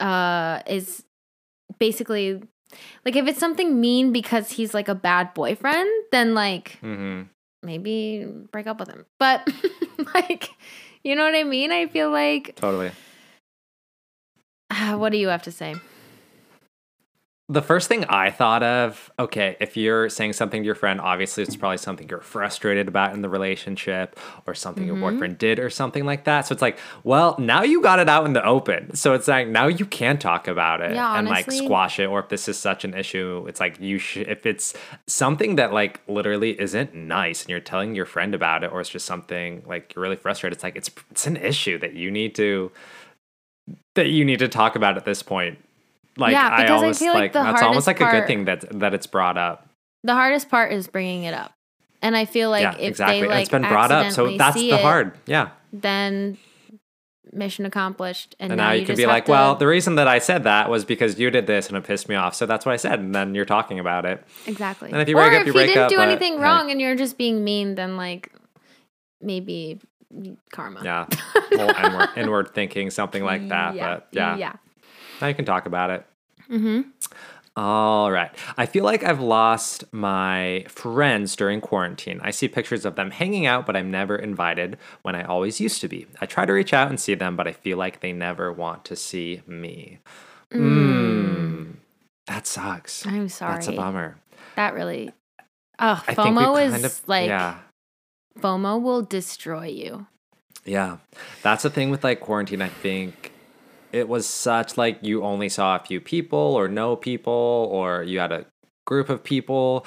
[0.00, 1.04] uh is
[1.78, 2.42] basically
[3.04, 7.28] like if it's something mean because he's like a bad boyfriend then like Mhm.
[7.62, 9.46] maybe break up with him but
[10.14, 10.48] like
[11.04, 12.90] you know what i mean i feel like Totally.
[14.96, 15.74] what do you have to say
[17.52, 21.42] The first thing I thought of, okay, if you're saying something to your friend, obviously
[21.42, 25.02] it's probably something you're frustrated about in the relationship or something Mm-hmm.
[25.02, 26.46] your boyfriend did or something like that.
[26.46, 28.94] So it's like, well, now you got it out in the open.
[28.94, 32.06] So it's like now you can talk about it Yeah, and like squash it.
[32.06, 34.72] Or if this is such an issue, it's like you should, if it's
[35.08, 38.90] something that like literally isn't nice and you're telling your friend about it, or it's
[38.90, 42.36] just something like you're really frustrated, it's like it's it's an issue that you need
[42.36, 42.70] to
[43.96, 45.58] that you need to talk about at this point.
[46.20, 48.26] Like Yeah, I because I always feel like like, the that's almost like a good
[48.26, 49.68] thing that that it's brought up.
[50.04, 51.52] the hardest part is bringing it up
[52.02, 53.20] and i feel like yeah, if exactly.
[53.22, 55.18] they like it's been brought up, so that's the it, hard.
[55.26, 55.50] Yeah.
[55.72, 56.38] then
[57.32, 60.08] mission accomplished and, And now, you, can just be like, to- well, the reason that
[60.08, 62.34] I said that was because you did this and it pissed me off.
[62.34, 62.98] So that's what I said.
[62.98, 64.24] And then you're talking about it.
[64.46, 65.96] exactly and if you or up, you break up, if you break didn't up, do
[65.98, 66.42] but, anything hey.
[66.42, 68.32] wrong and you're just being mean then like
[69.20, 69.78] maybe
[70.50, 71.06] karma Yeah.
[71.52, 73.76] Well, inward, inward thinking, something like that.
[73.76, 74.52] But yeah, yeah
[75.20, 76.06] now you can talk about it.
[76.50, 76.80] Mm-hmm.
[77.56, 78.30] All right.
[78.56, 82.20] I feel like I've lost my friends during quarantine.
[82.22, 85.80] I see pictures of them hanging out, but I'm never invited when I always used
[85.80, 86.06] to be.
[86.20, 88.84] I try to reach out and see them, but I feel like they never want
[88.86, 89.98] to see me.
[90.52, 91.74] Mm.
[92.26, 93.04] That sucks.
[93.06, 94.16] i'm sorry That's a bummer.
[94.54, 95.10] that really
[95.80, 97.58] oh I think we fomo is kind of like yeah.
[98.38, 100.06] fomo will destroy you
[100.64, 100.98] Yeah.
[101.42, 102.62] That's the thing with like quarantine.
[102.62, 103.29] I think
[103.92, 108.18] it was such like you only saw a few people or no people or you
[108.20, 108.46] had a
[108.84, 109.86] group of people.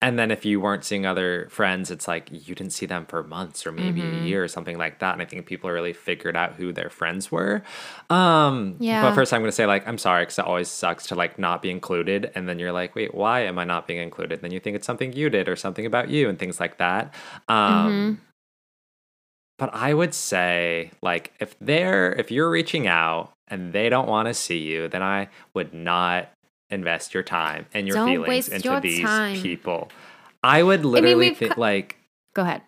[0.00, 3.24] And then if you weren't seeing other friends, it's like you didn't see them for
[3.24, 4.22] months or maybe Mm-hmm.
[4.24, 5.12] a year or something like that.
[5.14, 7.64] And I think people really figured out who their friends were.
[8.08, 9.02] Um, Yeah.
[9.02, 11.36] But first, I'm going to say, like, I'm sorry because it always sucks to like
[11.36, 12.30] not be included.
[12.36, 14.40] And then you're like, wait, why am I not being included?
[14.40, 17.12] Then you think it's something you did or something about you and things like that.
[17.48, 18.18] Um, Mhm.
[19.58, 24.28] But I would say, like, if they're if you're reaching out and they don't want
[24.28, 26.30] to see you, then I would not
[26.70, 29.40] invest your time and your Don't feelings waste into your these time.
[29.40, 29.90] people.
[30.42, 31.96] I would literally we've think co- like
[32.34, 32.62] go ahead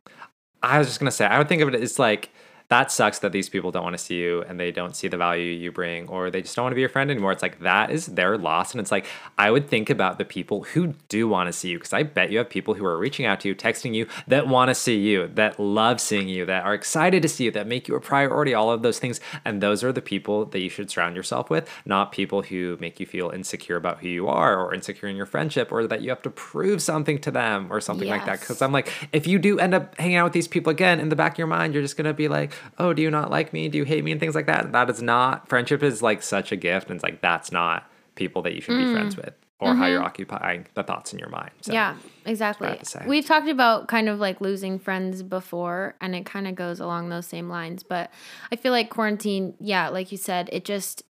[0.62, 2.30] I was just gonna say I would think of it as like
[2.70, 5.16] that sucks that these people don't want to see you and they don't see the
[5.16, 7.32] value you bring or they just don't want to be your friend anymore.
[7.32, 8.70] It's like that is their loss.
[8.70, 9.06] And it's like,
[9.36, 12.30] I would think about the people who do want to see you because I bet
[12.30, 14.96] you have people who are reaching out to you, texting you that want to see
[14.96, 18.00] you, that love seeing you, that are excited to see you, that make you a
[18.00, 19.20] priority, all of those things.
[19.44, 23.00] And those are the people that you should surround yourself with, not people who make
[23.00, 26.10] you feel insecure about who you are or insecure in your friendship or that you
[26.10, 28.38] have to prove something to them or something like that.
[28.38, 31.08] Because I'm like, if you do end up hanging out with these people again, in
[31.08, 33.52] the back of your mind, you're just gonna be like, oh, do you not like
[33.52, 33.68] me?
[33.68, 34.12] Do you hate me?
[34.12, 34.72] And things like that.
[34.72, 38.42] That is not friendship is like such a gift, and it's like that's not people
[38.42, 41.50] that you should be friends with or how you're occupying the thoughts in your mind.
[41.60, 41.76] So, Mm.
[41.76, 41.98] Mm-hmm.
[42.24, 42.68] yeah, exactly.
[42.68, 43.04] bad to say.
[43.06, 47.10] We've talked about kind of like losing friends before, and it kind of goes along
[47.10, 47.82] those same lines.
[47.82, 48.10] But
[48.50, 51.02] I feel like quarantine, yeah, like you said, it just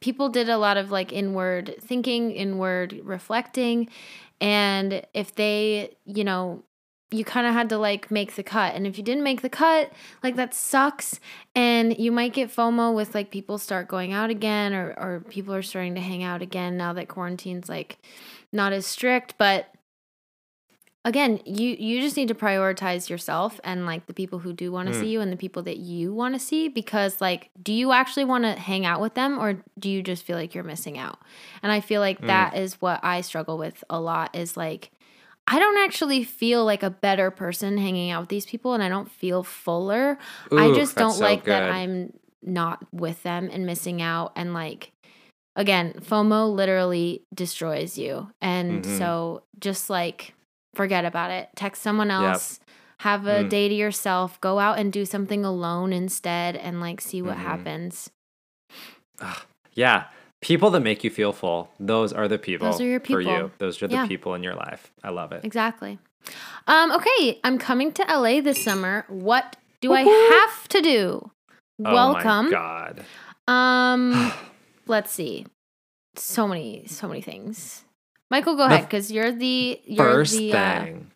[0.00, 3.88] people did a lot of like inward thinking, inward reflecting,
[4.40, 6.64] and if they, you know,
[7.12, 8.74] you kind of had to like make the cut.
[8.74, 9.92] And if you didn't make the cut,
[10.22, 11.20] like that sucks.
[11.54, 15.54] And you might get FOMO with like people start going out again or or people
[15.54, 17.98] are starting to hang out again now that quarantine's like
[18.52, 19.68] not as strict, but
[21.04, 24.88] again, you you just need to prioritize yourself and like the people who do want
[24.88, 25.00] to Mm.
[25.00, 28.24] see you and the people that you want to see because like do you actually
[28.24, 31.18] want to hang out with them or do you just feel like you're missing out?
[31.62, 34.90] And I feel like that is what I struggle with a lot is like
[35.48, 38.88] I don't actually feel like a better person hanging out with these people and I
[38.88, 40.18] don't feel fuller.
[40.52, 41.70] I just don't so like that.
[41.70, 44.92] I'm not with them and missing out and like
[45.54, 48.30] again, FOMO literally destroys you.
[48.40, 48.98] And Mhm.
[48.98, 50.34] so just like
[50.74, 51.48] forget about it.
[51.56, 52.60] Text someone else.
[53.00, 53.48] Have a Mm.
[53.48, 54.40] day to yourself.
[54.40, 57.40] Go out and do something alone instead and like see what Mhm.
[57.42, 58.10] happens.
[59.74, 60.04] yeah.
[60.42, 63.16] People that make you feel full, those are the people, Those are your people.
[63.22, 63.50] for you.
[63.58, 64.06] Those are the Yeah.
[64.06, 64.92] people in your life.
[65.02, 65.44] I love it.
[65.44, 65.98] Exactly.
[66.66, 69.04] Um, okay, I'm coming to LA this summer.
[69.08, 71.30] What do I have to do?
[71.84, 72.46] Oh Welcome.
[72.46, 73.04] my god.
[73.48, 74.32] Um,
[74.86, 75.46] let's see.
[76.16, 77.84] So many, so many things.
[78.30, 81.10] Michael, go The ahead because you're the you're First the uh, thing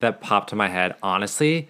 [0.00, 1.68] that popped to my head, honestly,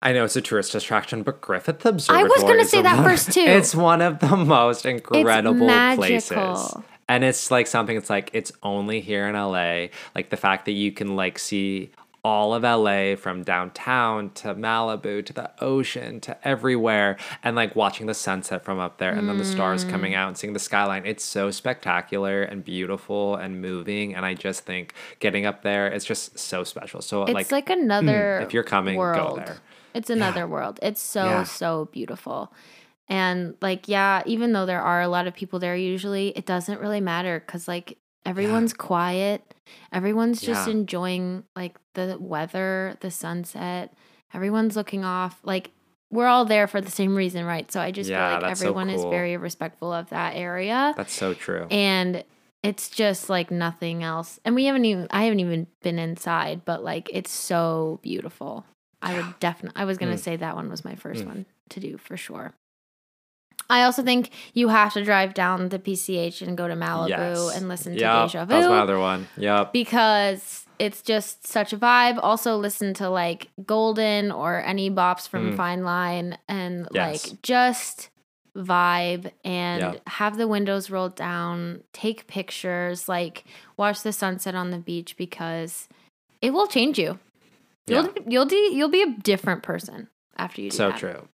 [0.00, 2.20] I know it's a tourist attraction, but Griffith Observatory.
[2.20, 3.40] I was going to say that one, first too.
[3.40, 6.74] It's one of the most incredible places.
[7.08, 9.86] And it's like something it's like it's only here in LA.
[10.14, 11.90] Like the fact that you can like see
[12.22, 18.06] all of LA from downtown to Malibu to the ocean to everywhere and like watching
[18.06, 19.90] the sunset from up there and then the stars mm.
[19.90, 21.06] coming out and seeing the skyline.
[21.06, 26.04] It's so spectacular and beautiful and moving and I just think getting up there it's
[26.04, 27.00] just so special.
[27.00, 28.40] So It's like, like, another.
[28.40, 29.56] Mm, if you're coming, go there.
[29.94, 30.78] It's another world.
[30.82, 31.42] It's so Yeah.
[31.44, 32.52] so beautiful.
[33.08, 36.80] And like yeah, even though there are a lot of people there usually, it doesn't
[36.80, 39.54] really matter cuz like everyone's quiet.
[39.92, 40.72] Everyone's just Yeah.
[40.72, 43.94] enjoying like the weather, the sunset.
[44.34, 45.40] Everyone's looking off.
[45.42, 45.70] Like
[46.10, 47.70] we're all there for the same reason, right?
[47.72, 50.92] So I just Yeah, feel like that's so everyone is very respectful of that area.
[50.96, 51.66] That's so true.
[51.70, 52.24] and
[52.62, 54.40] it's just like nothing else.
[54.44, 58.66] And we haven't even I haven't even been inside, but like it's so beautiful.
[59.02, 60.24] I would definitely I was going to Mm.
[60.24, 61.26] say that one was my first Mm.
[61.26, 62.54] one to do for sure.
[63.70, 67.56] I also think you have to drive down the PCH and go to Malibu Yes.
[67.56, 69.28] and listen to Yep, Deja That was my other one.
[69.36, 69.72] Yep.
[69.74, 72.18] because it's just such a vibe.
[72.22, 75.56] Also, listen to like Golden or any bops from Mm.
[75.56, 77.26] Fine Line and Yes.
[77.30, 78.08] like just
[78.56, 80.08] vibe and Yep.
[80.08, 83.44] have the windows rolled down, take pictures, like
[83.76, 85.88] watch the sunset on the beach because
[86.40, 87.18] it will change you.
[87.88, 88.12] You'll Yeah.
[88.26, 90.98] you'll de- you'll be a different person after you do So that.
[90.98, 91.28] true.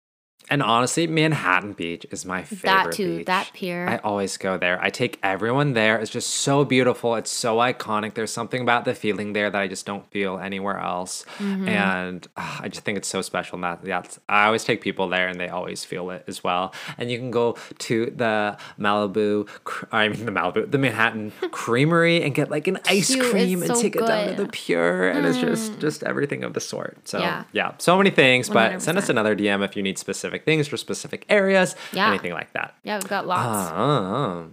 [0.51, 3.26] And honestly, Manhattan Beach is my favorite That too, beach.
[3.26, 3.88] that pier.
[3.88, 4.78] I always go there.
[4.82, 5.99] I take everyone there.
[5.99, 7.14] It's just so beautiful.
[7.14, 8.14] It's so iconic.
[8.14, 11.24] There's something about the feeling there that I just don't feel anywhere else.
[11.38, 11.68] Mm-hmm.
[11.68, 13.57] And ah, I just think it's so special.
[13.57, 16.74] And that that's, I always take people there, and they always feel it as well.
[16.99, 19.49] And you can go to the Malibu,
[19.93, 23.24] I mean the Malibu, the Manhattan Creamery, and get like an ice Cute.
[23.30, 24.43] Cream and so take it down to.
[24.45, 26.97] The Pure, and it's just just everything of the sort.
[27.09, 27.45] So Yeah.
[27.53, 28.49] yeah, so many things.
[28.49, 32.08] But send us another DM if you need specific things for specific areas, Yeah.
[32.08, 32.74] anything like that.
[32.82, 33.70] yeah, we've got lots.
[33.72, 34.44] Ah,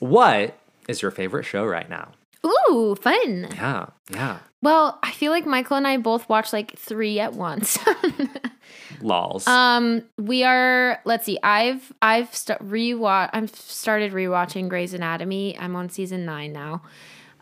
[0.00, 0.58] what
[0.88, 2.12] is your favorite show right now?
[2.70, 3.48] Ooh, fun.
[3.54, 4.38] Yeah, yeah.
[4.62, 7.78] Well, I feel like Michael and I both watch like three at once.
[9.00, 9.46] Lols.
[9.46, 11.00] um, we are.
[11.04, 11.38] Let's see.
[11.42, 13.30] I've I've st- rewatch.
[13.32, 15.58] I've started rewatching Grey's Anatomy.
[15.58, 16.82] I'm on season nine now.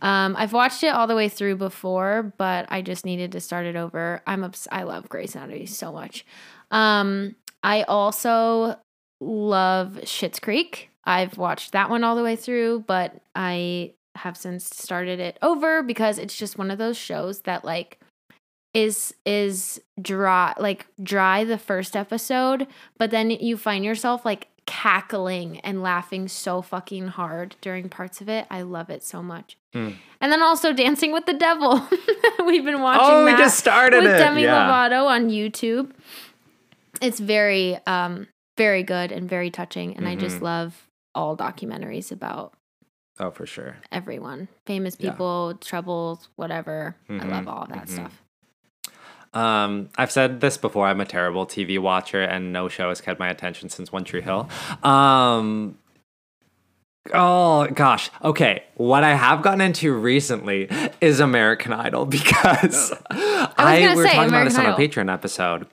[0.00, 3.66] Um, I've watched it all the way through before, but I just needed to start
[3.66, 4.20] it over.
[4.26, 6.24] I'm obs- I love Grey's Anatomy so much.
[6.72, 8.76] Um, I also
[9.20, 10.90] love Schitt's Creek.
[11.04, 15.82] I've watched that one all the way through, but I have since started it over
[15.82, 17.98] because it's just one of those shows that like
[18.74, 22.66] is is dry like dry the first episode,
[22.98, 28.28] but then you find yourself like cackling and laughing so fucking hard during parts of
[28.28, 28.46] it.
[28.50, 29.56] I love it so much.
[29.72, 29.90] Hmm.
[30.20, 31.86] And then also Dancing with the Devil.
[32.46, 34.18] We've been watching oh, we just started with it.
[34.18, 34.68] Demi yeah.
[34.68, 35.90] Lovato on YouTube.
[37.02, 40.42] It's very, um, very good and very touching, and I just Mhm.
[40.42, 42.54] love all documentaries about
[43.18, 43.76] Oh, for sure.
[43.90, 45.10] everyone, famous Yeah.
[45.10, 46.96] people, troubles, whatever.
[47.10, 47.88] I love Mhm, all that mhm.
[47.88, 48.22] stuff.
[49.34, 50.86] Um, I've said this before.
[50.86, 54.20] I'm a terrible TV watcher, and no show has kept my attention since One Tree
[54.20, 54.48] Hill.
[54.82, 55.78] Um,
[57.14, 58.10] oh gosh.
[58.22, 60.68] Okay, what I have gotten into recently
[61.00, 65.10] is American Idol because I, gonna we were say, talking about this on a Patreon
[65.12, 65.66] episode.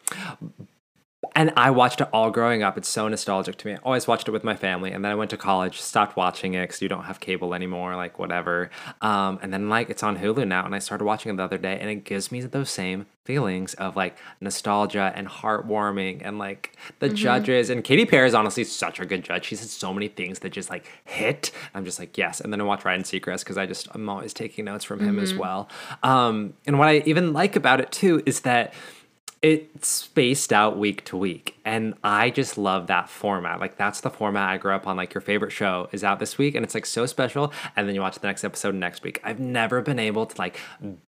[1.36, 2.78] And I watched it all growing up.
[2.78, 3.74] It's so nostalgic to me.
[3.74, 4.92] I always watched it with my family.
[4.92, 7.96] And then I went to college, stopped watching it because you don't have cable anymore,
[7.96, 8.70] like whatever.
[9.02, 10.66] Um, and then, like, it's on Hulu now.
[10.66, 11.78] And I started watching it the other day.
[11.80, 17.08] And it gives me those same feelings of like nostalgia and heartwarming and like the
[17.10, 17.70] judges.
[17.70, 19.46] And Katy Perry is honestly such a good judge.
[19.46, 21.52] She said so many things that just like hit.
[21.76, 22.42] I'm just like, yes.
[22.42, 25.20] And then I watch Ryan Seacrest because I just, I'm always taking notes from him
[25.20, 25.70] as well.
[26.02, 28.74] Um, and what I even like about it too is that
[29.42, 33.60] it's spaced out week to week and i just love that format.
[33.60, 34.98] Like that's the format i grew up on.
[34.98, 37.96] Like your favorite show is out this week and it's like so special and then
[37.96, 39.20] you watch the next episode next week.
[39.24, 40.60] I've never been able to like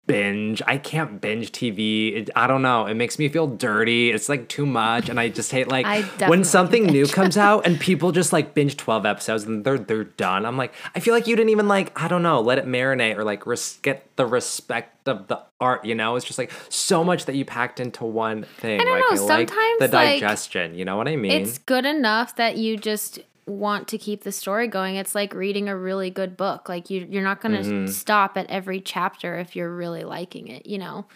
[0.06, 0.62] binge.
[0.66, 2.86] I can't binge tv it, i don't know.
[2.86, 4.10] It makes me feel dirty.
[4.10, 5.86] It's like too much and i just hate like
[6.28, 10.04] when something new comes out and people just like binge 12 episodes and they're they're
[10.04, 12.66] done i'm like i feel like you didn't even like i don't know let it
[12.66, 16.50] marinate or like res- get the respect of the art you know it's just like
[16.68, 19.78] so much that you packed into one thing I don't like know, i like sometimes,
[19.78, 23.88] the like, digestion you know what i mean It's good enough that you just want
[23.88, 24.94] to keep the story going.
[24.94, 26.68] It's like reading a really good book.
[26.68, 27.86] Like you you're not going to Mm-hmm.
[27.88, 31.06] stop at every chapter if you're really liking it, you know.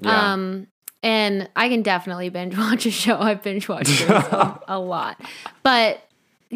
[0.00, 0.32] Yeah.
[0.32, 0.68] Um
[1.02, 3.18] and I can definitely binge watch a show.
[3.20, 5.20] I binge watched a lot.
[5.62, 6.00] But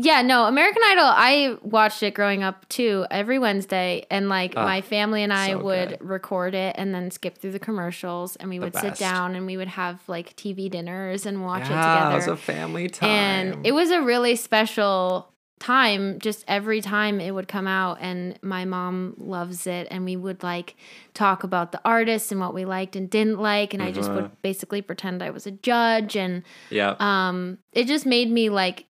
[0.00, 4.06] yeah, no, American Idol, I watched it growing up too every Wednesday.
[4.10, 5.98] And like Ah, my family and I so would good.
[6.00, 9.56] record it and then skip through the commercials and we would sit down and we
[9.56, 12.12] would have like TV dinners and watch yeah, it together.
[12.12, 17.20] it was a family time and it was a really special time just every time
[17.20, 20.76] it would come out and my mom loves it and we would like
[21.14, 24.30] talk about the artists and what we liked and didn't like and I just would
[24.42, 26.94] basically pretend I was a judge and Yeah.
[27.00, 28.84] um it just made me like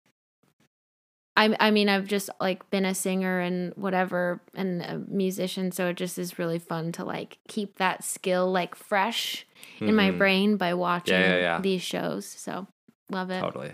[1.37, 5.87] I I mean I've just like been a singer and whatever and a musician so
[5.87, 9.45] it just is really fun to like keep that skill like fresh
[9.79, 10.17] in my Mhm.
[10.17, 11.59] brain by watching yeah, yeah.
[11.61, 12.67] these shows so
[13.09, 13.71] love it Totally.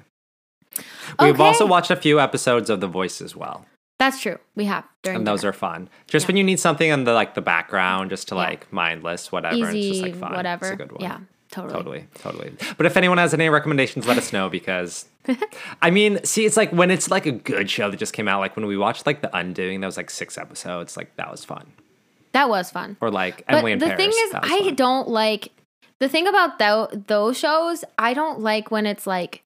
[1.20, 1.44] We've Okay.
[1.44, 3.66] also watched a few episodes of The Voice as well.
[4.00, 5.88] that's true we have during and those are fun.
[6.08, 6.28] Just Yeah.
[6.30, 8.42] when you need something in the like the background, just to Yeah.
[8.42, 9.54] like mindless, whatever.
[9.56, 10.34] and it's easy just like fun.
[10.34, 11.02] whatever It's a good one.
[11.02, 11.18] yeah
[11.52, 12.54] totally Totally, totally.
[12.78, 15.06] But if anyone has any recommendations, let us know because
[15.82, 18.40] I mean, see, it's like when it's like a good show that just came out,
[18.40, 21.44] like when we watched like The Undoing, that was like six episodes, like that was
[21.46, 21.68] fun.
[22.32, 23.98] that was fun Or like but Emily in the Paris.
[24.06, 24.76] The thing is i fun.
[24.76, 25.52] don't like
[26.00, 29.44] the thing about tho- those shows i don't like when it's like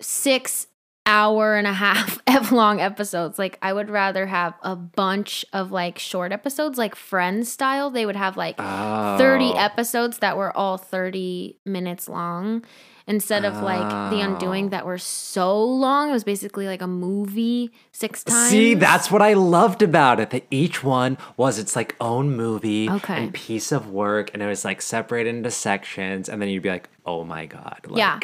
[0.00, 0.66] six
[1.08, 2.20] hour and a half
[2.52, 7.50] long episodes like i would rather have a bunch of like short episodes like friends
[7.50, 9.52] style they would have like 30 Oh.
[9.56, 12.62] episodes that were all 30 minutes long
[13.06, 14.68] instead of like the undoing Oh.
[14.68, 19.22] that were so long it was basically like a movie six times See, that's what
[19.22, 20.28] I loved about it.
[20.30, 23.16] That each one was its like own movie Okay.
[23.24, 26.68] and piece of work, and it was like separated into sections, and then you'd be
[26.68, 28.18] like, "Oh my god!" Like, Yeah.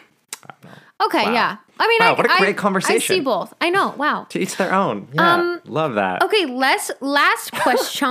[0.47, 0.79] I don't know.
[1.03, 1.33] Okay Wow.
[1.33, 2.57] yeah i mean Wow, I, what a great
[2.91, 5.09] i see both i know wow To each their own.
[5.13, 6.23] Yeah, Um, love that.
[6.23, 8.09] Okay, last last question.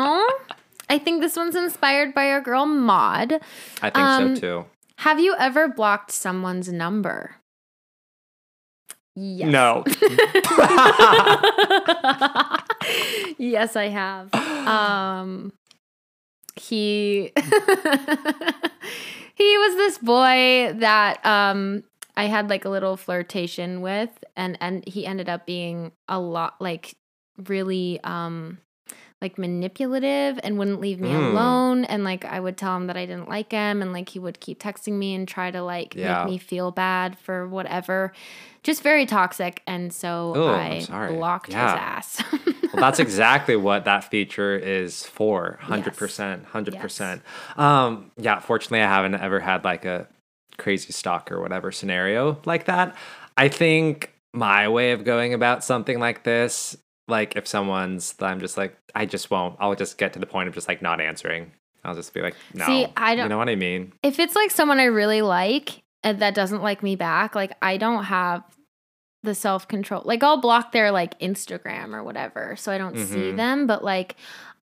[0.90, 3.34] I think this one's inspired by our girl Maud.
[3.82, 4.66] I think um, so too.
[4.98, 7.38] Have you ever blocked someone's number?
[9.16, 9.52] Yes.
[9.52, 9.84] No.
[13.38, 14.34] yes, I have.
[14.68, 15.54] Um
[16.56, 17.32] he
[19.36, 21.84] he was this boy that um
[22.16, 26.56] I had like a little flirtation with and and he ended up being a lot
[26.60, 26.96] like
[27.48, 28.60] really um
[29.22, 31.32] like manipulative and wouldn't leave me Mm.
[31.32, 34.20] alone and like I would tell him that I didn't like him and like he
[34.20, 36.26] would keep texting me and try to like Yeah.
[36.26, 38.12] make me feel bad for whatever
[38.64, 41.72] just very toxic and so Oh, I'm I blocked Yeah.
[41.72, 42.24] his ass
[42.74, 45.58] well, that's exactly what that feature is for.
[45.62, 46.82] Hundred percent, hundred Yes.
[46.82, 47.22] percent.
[47.56, 48.40] Um, yeah.
[48.40, 50.08] Fortunately, I haven't ever had like a
[50.58, 52.96] crazy stalker or whatever scenario like that.
[53.38, 56.76] I think my way of going about something like this,
[57.08, 59.56] like if someone's, I'm just like, I just won't.
[59.60, 61.52] I'll just get to the point of just like not answering.
[61.84, 62.66] I'll just be like, no.
[62.66, 63.92] See, I don't- You know what I mean?
[64.04, 67.78] if it's like someone I really like and that doesn't like me back, like I
[67.78, 68.44] don't have
[69.24, 70.02] the self control.
[70.06, 73.38] Like I'll block their like Instagram or whatever, so I don't see Mhm.
[73.38, 73.68] them.
[73.68, 74.16] But like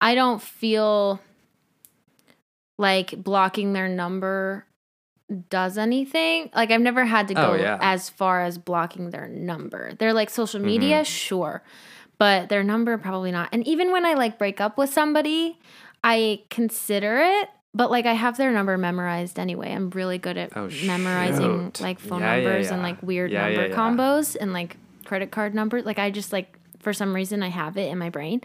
[0.01, 1.19] I don't feel
[2.77, 4.65] like blocking their number
[5.49, 6.49] does anything.
[6.55, 7.77] Like I've never had to Oh, go yeah.
[7.81, 9.93] as far as blocking their number.
[9.99, 11.61] They're like social media, sure.
[12.17, 13.49] But their number probably not.
[13.53, 15.57] And even when I like break up with somebody,
[16.03, 19.71] I consider it, but like I have their number memorized anyway.
[19.71, 21.81] I'm really good at Oh, memorizing shoot.
[21.81, 23.75] like phone Yeah, yeah, numbers and like weird Yeah, number yeah, yeah.
[23.75, 25.85] combos and like credit card numbers.
[25.85, 28.41] Like I just like for some reason I have it in my brain.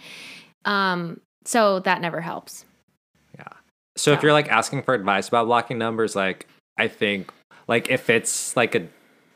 [0.65, 2.65] Um so that never helps.
[3.37, 3.45] Yeah.
[3.97, 7.33] So if you're like asking for advice about blocking numbers, like I think
[7.69, 8.87] like if it's like a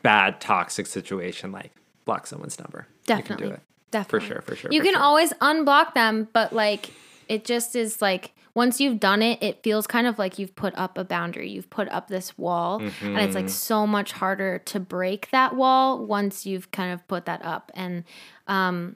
[0.01, 1.71] bad toxic situation, like
[2.05, 2.87] block someone's number.
[3.07, 3.35] You Definitely.
[3.35, 3.61] can do it.
[3.91, 4.19] Definitely.
[4.27, 4.71] For sure, for sure.
[4.71, 5.03] You for can sure.
[5.03, 6.91] always unblock them, but like
[7.27, 10.75] it just is like once you've done it, it feels kind of like you've put
[10.77, 11.49] up a boundary.
[11.49, 13.49] You've put up this wall, and it's like Mhm.
[13.49, 17.71] so much harder to break that wall once you've kind of put that up.
[17.75, 18.03] And
[18.47, 18.95] um,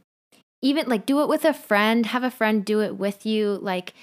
[0.62, 3.60] even like do it with a friend, have a friend do it with you.
[3.62, 3.94] Like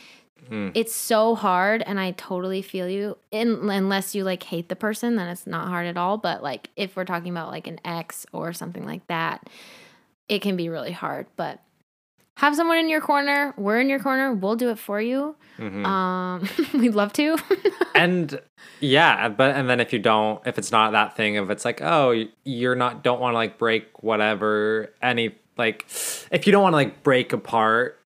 [0.50, 0.72] Mm.
[0.74, 3.16] it's so hard, and I totally feel you.
[3.30, 6.18] In, unless you like hate the person, then it's not hard at all.
[6.18, 9.48] But like if we're talking about like an ex or something like that,
[10.28, 11.26] it can be really hard.
[11.36, 11.60] But
[12.36, 13.52] have someone in your corner.
[13.58, 14.32] We're in your corner.
[14.32, 15.36] We'll do it for you.
[15.58, 15.84] Mhm.
[15.84, 16.48] Um,
[16.80, 17.36] we'd love to.
[17.94, 18.40] and
[18.80, 21.82] yeah, but and then if you don't, if it's not that thing of it's like,
[21.82, 25.84] oh, you're not don't want to like break whatever any like,
[26.32, 27.99] if you don't want to like break apart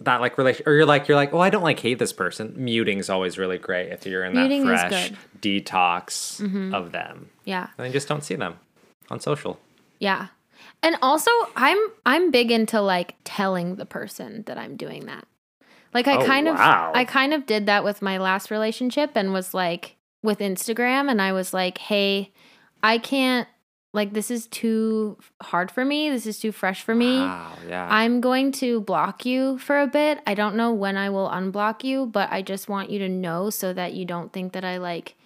[0.00, 2.54] that like relation, or you're like you're like, oh, I don't like hate this person.
[2.56, 6.74] Muting is always really great if you're in Muting that fresh detox Mhm.
[6.74, 8.58] of them, yeah, and then just don't see them
[9.10, 9.58] on social.
[9.98, 10.28] yeah.
[10.82, 15.26] And also, I'm I'm big into like telling the person that I'm doing that.
[15.92, 16.56] Like I Oh, kind of.
[16.58, 21.20] I kind of did that with my last relationship and was like with Instagram and
[21.20, 22.32] I was like, "Hey,
[22.82, 23.46] I can't
[23.92, 26.10] like this is too hard for me.
[26.10, 27.18] This is too fresh for me.
[27.18, 27.88] Wow, yeah.
[27.90, 30.20] I'm going to block you for a bit.
[30.26, 33.50] I don't know when I will unblock you, but I just want you to know
[33.50, 35.16] so that you don't think that I like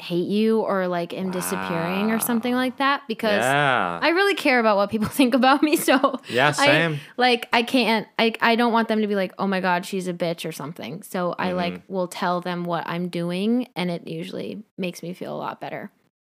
[0.00, 3.98] hate you or like am disappearing or something like that because Yeah.
[4.00, 5.74] I really care about what people think about me.
[5.74, 7.00] So Yeah, I- same.
[7.16, 8.06] like I can't.
[8.16, 10.52] I I don't want them to be like, oh my god, she's a bitch or
[10.52, 11.02] something.
[11.02, 11.92] So I like Mm-hmm.
[11.92, 15.90] will tell them what I'm doing, and it usually makes me feel a lot better.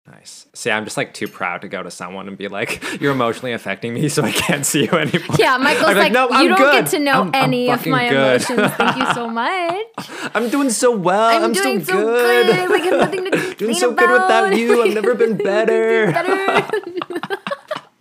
[0.09, 0.47] Nice.
[0.55, 3.53] See, I'm just like too proud to go to someone and be like, "You're emotionally
[3.53, 6.49] affecting me, so I can't see you anymore." Yeah, Michael's I'm like, "No, you I'm
[6.49, 6.85] don't good.
[6.85, 8.73] get to know I'm- any of my good." emotions.
[8.77, 10.31] Thank you so much.
[10.35, 11.37] I'm doing so well.
[11.37, 12.47] I'm, I'm, doing so so good.
[12.47, 12.71] good.
[12.71, 14.57] Like I have nothing to doing complain so good without about.
[14.57, 14.83] you.
[14.83, 16.13] I've never been better.
[16.13, 16.69] better.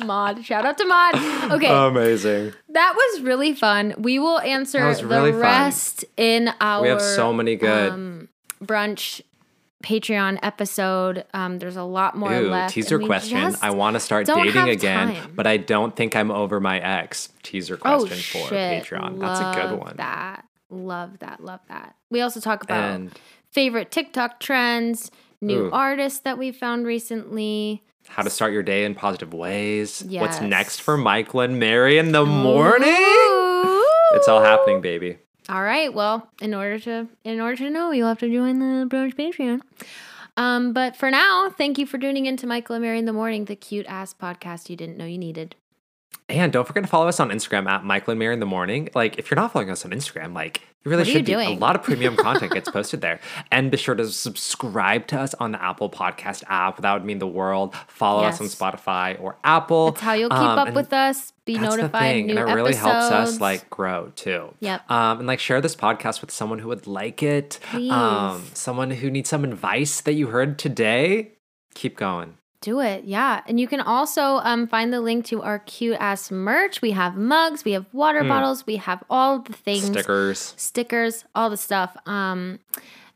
[0.05, 1.15] Mod, shout out to Mod.
[1.53, 2.53] Okay, Amazing.
[2.69, 3.95] that was really fun.
[3.97, 5.41] We will answer was the really fun.
[5.41, 7.91] rest in our We have so many good.
[7.91, 8.29] um,
[8.63, 9.21] brunch
[9.83, 11.25] Patreon episode.
[11.33, 12.73] Um, there's a lot more Ooh, left.
[12.73, 13.55] teaser question.
[13.61, 15.33] I want to start dating again, time.
[15.35, 17.29] but I don't think I'm over my ex.
[17.43, 18.83] Teaser Oh question for shit!
[18.83, 19.19] Patreon.
[19.19, 19.95] That's a good one.
[19.97, 21.95] That love that love that.
[22.09, 23.11] We also talk about And
[23.51, 25.11] favorite TikTok trends,
[25.41, 25.71] new Ooh.
[25.71, 27.83] artists that we found recently.
[28.07, 30.03] how to start your day in positive ways.
[30.07, 32.89] What's next for Michael and Mary in the morning?
[32.89, 33.85] Ooh.
[34.13, 35.17] It's all happening, baby.
[35.47, 35.93] All right.
[35.93, 39.61] Well, in order to in order to know, you'll have to join the brunch Patreon.
[40.37, 43.45] Um, but for now, thank you for tuning into Michael and Mary in the Morning,
[43.45, 45.55] the cute ass podcast you didn't know you needed.
[46.27, 48.89] And don't forget to follow us on Instagram at Michael and Mary in the morning.
[48.95, 51.33] Like, if you're not following us on Instagram, like, you really What should be.
[51.33, 53.19] A lot of premium content gets posted there.
[53.51, 56.81] And be sure to subscribe to us on the Apple Podcast app.
[56.81, 57.75] That would mean the world.
[57.87, 59.91] Follow us on Spotify or Apple.
[59.91, 61.33] That's how you'll keep Um, up with us.
[61.45, 61.91] Be That's notified.
[61.91, 64.53] the thing, new and it really helps us like grow too.
[64.61, 64.89] Yep.
[64.89, 67.59] Um, and like share this podcast with someone who would like it.
[67.73, 68.57] Um, Please.
[68.57, 71.33] someone who needs some advice that you heard today.
[71.75, 72.37] Keep going.
[72.65, 73.43] Do it, yeah.
[73.45, 76.81] And you can also um, find the link to our cute ass merch.
[76.81, 79.85] We have mugs, we have water bottles, we have all the things.
[79.85, 80.55] Stickers.
[80.57, 81.95] stickers, all the stuff.
[82.07, 82.57] Um,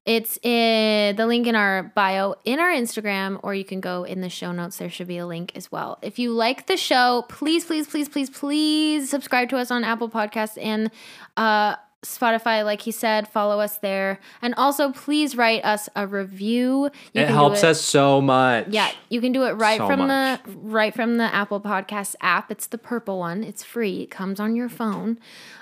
[0.05, 4.21] it's in the link in our bio in our Instagram, or you can go in
[4.21, 4.77] the show notes.
[4.77, 5.97] There should be a link as well.
[6.03, 10.09] If you like the show, please, please, please, please, please subscribe to us on Apple
[10.09, 10.91] Podcasts and
[11.37, 12.63] uh, Spotify.
[12.63, 16.89] Like he said, follow us there, and also please write us a review.
[17.13, 18.67] You it helps it- us so much.
[18.69, 20.43] yeah, you can do it right So from much.
[20.43, 22.51] the right from the Apple Podcast app.
[22.51, 23.43] It's the purple one.
[23.43, 24.03] It's free.
[24.03, 25.19] It comes on your phone.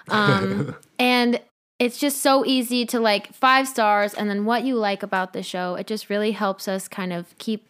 [0.09, 1.41] Um, and
[1.79, 5.43] it's just so easy to like five stars and then what you like about the
[5.43, 5.75] show.
[5.75, 7.67] It just really helps us kind of keep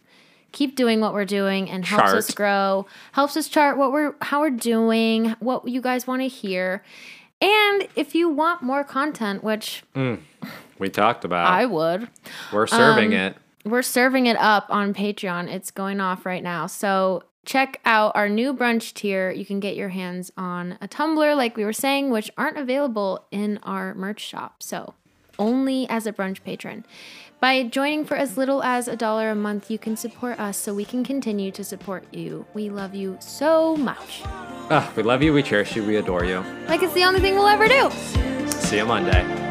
[0.54, 4.40] keep doing what we're doing and helps us grow, helps us chart what we're how
[4.40, 6.84] we're doing, what you guys want to hear.
[7.42, 9.84] And if you want more content, which
[10.80, 11.48] We talked about.
[11.52, 12.08] I would,
[12.52, 13.38] We're serving um, it.
[13.66, 15.48] we're serving it up on Patreon.
[15.52, 16.68] It's going off right now.
[16.68, 19.32] So check out our new brunch tier.
[19.32, 23.26] You can get your hands on a tumbler, like we were saying, which aren't available
[23.32, 24.62] in our merch shop.
[24.64, 24.94] So
[25.40, 26.86] only as a brunch patron.
[27.40, 30.74] By joining for as little as a dollar a month, you can support us so
[30.74, 32.48] we can continue to support you.
[32.56, 34.22] We love you so much.
[34.26, 35.34] Ah, we love you.
[35.34, 35.86] We cherish you.
[35.86, 36.40] We adore you.
[36.68, 37.92] Like it's the only thing we'll ever do.
[38.50, 39.47] See you Monday.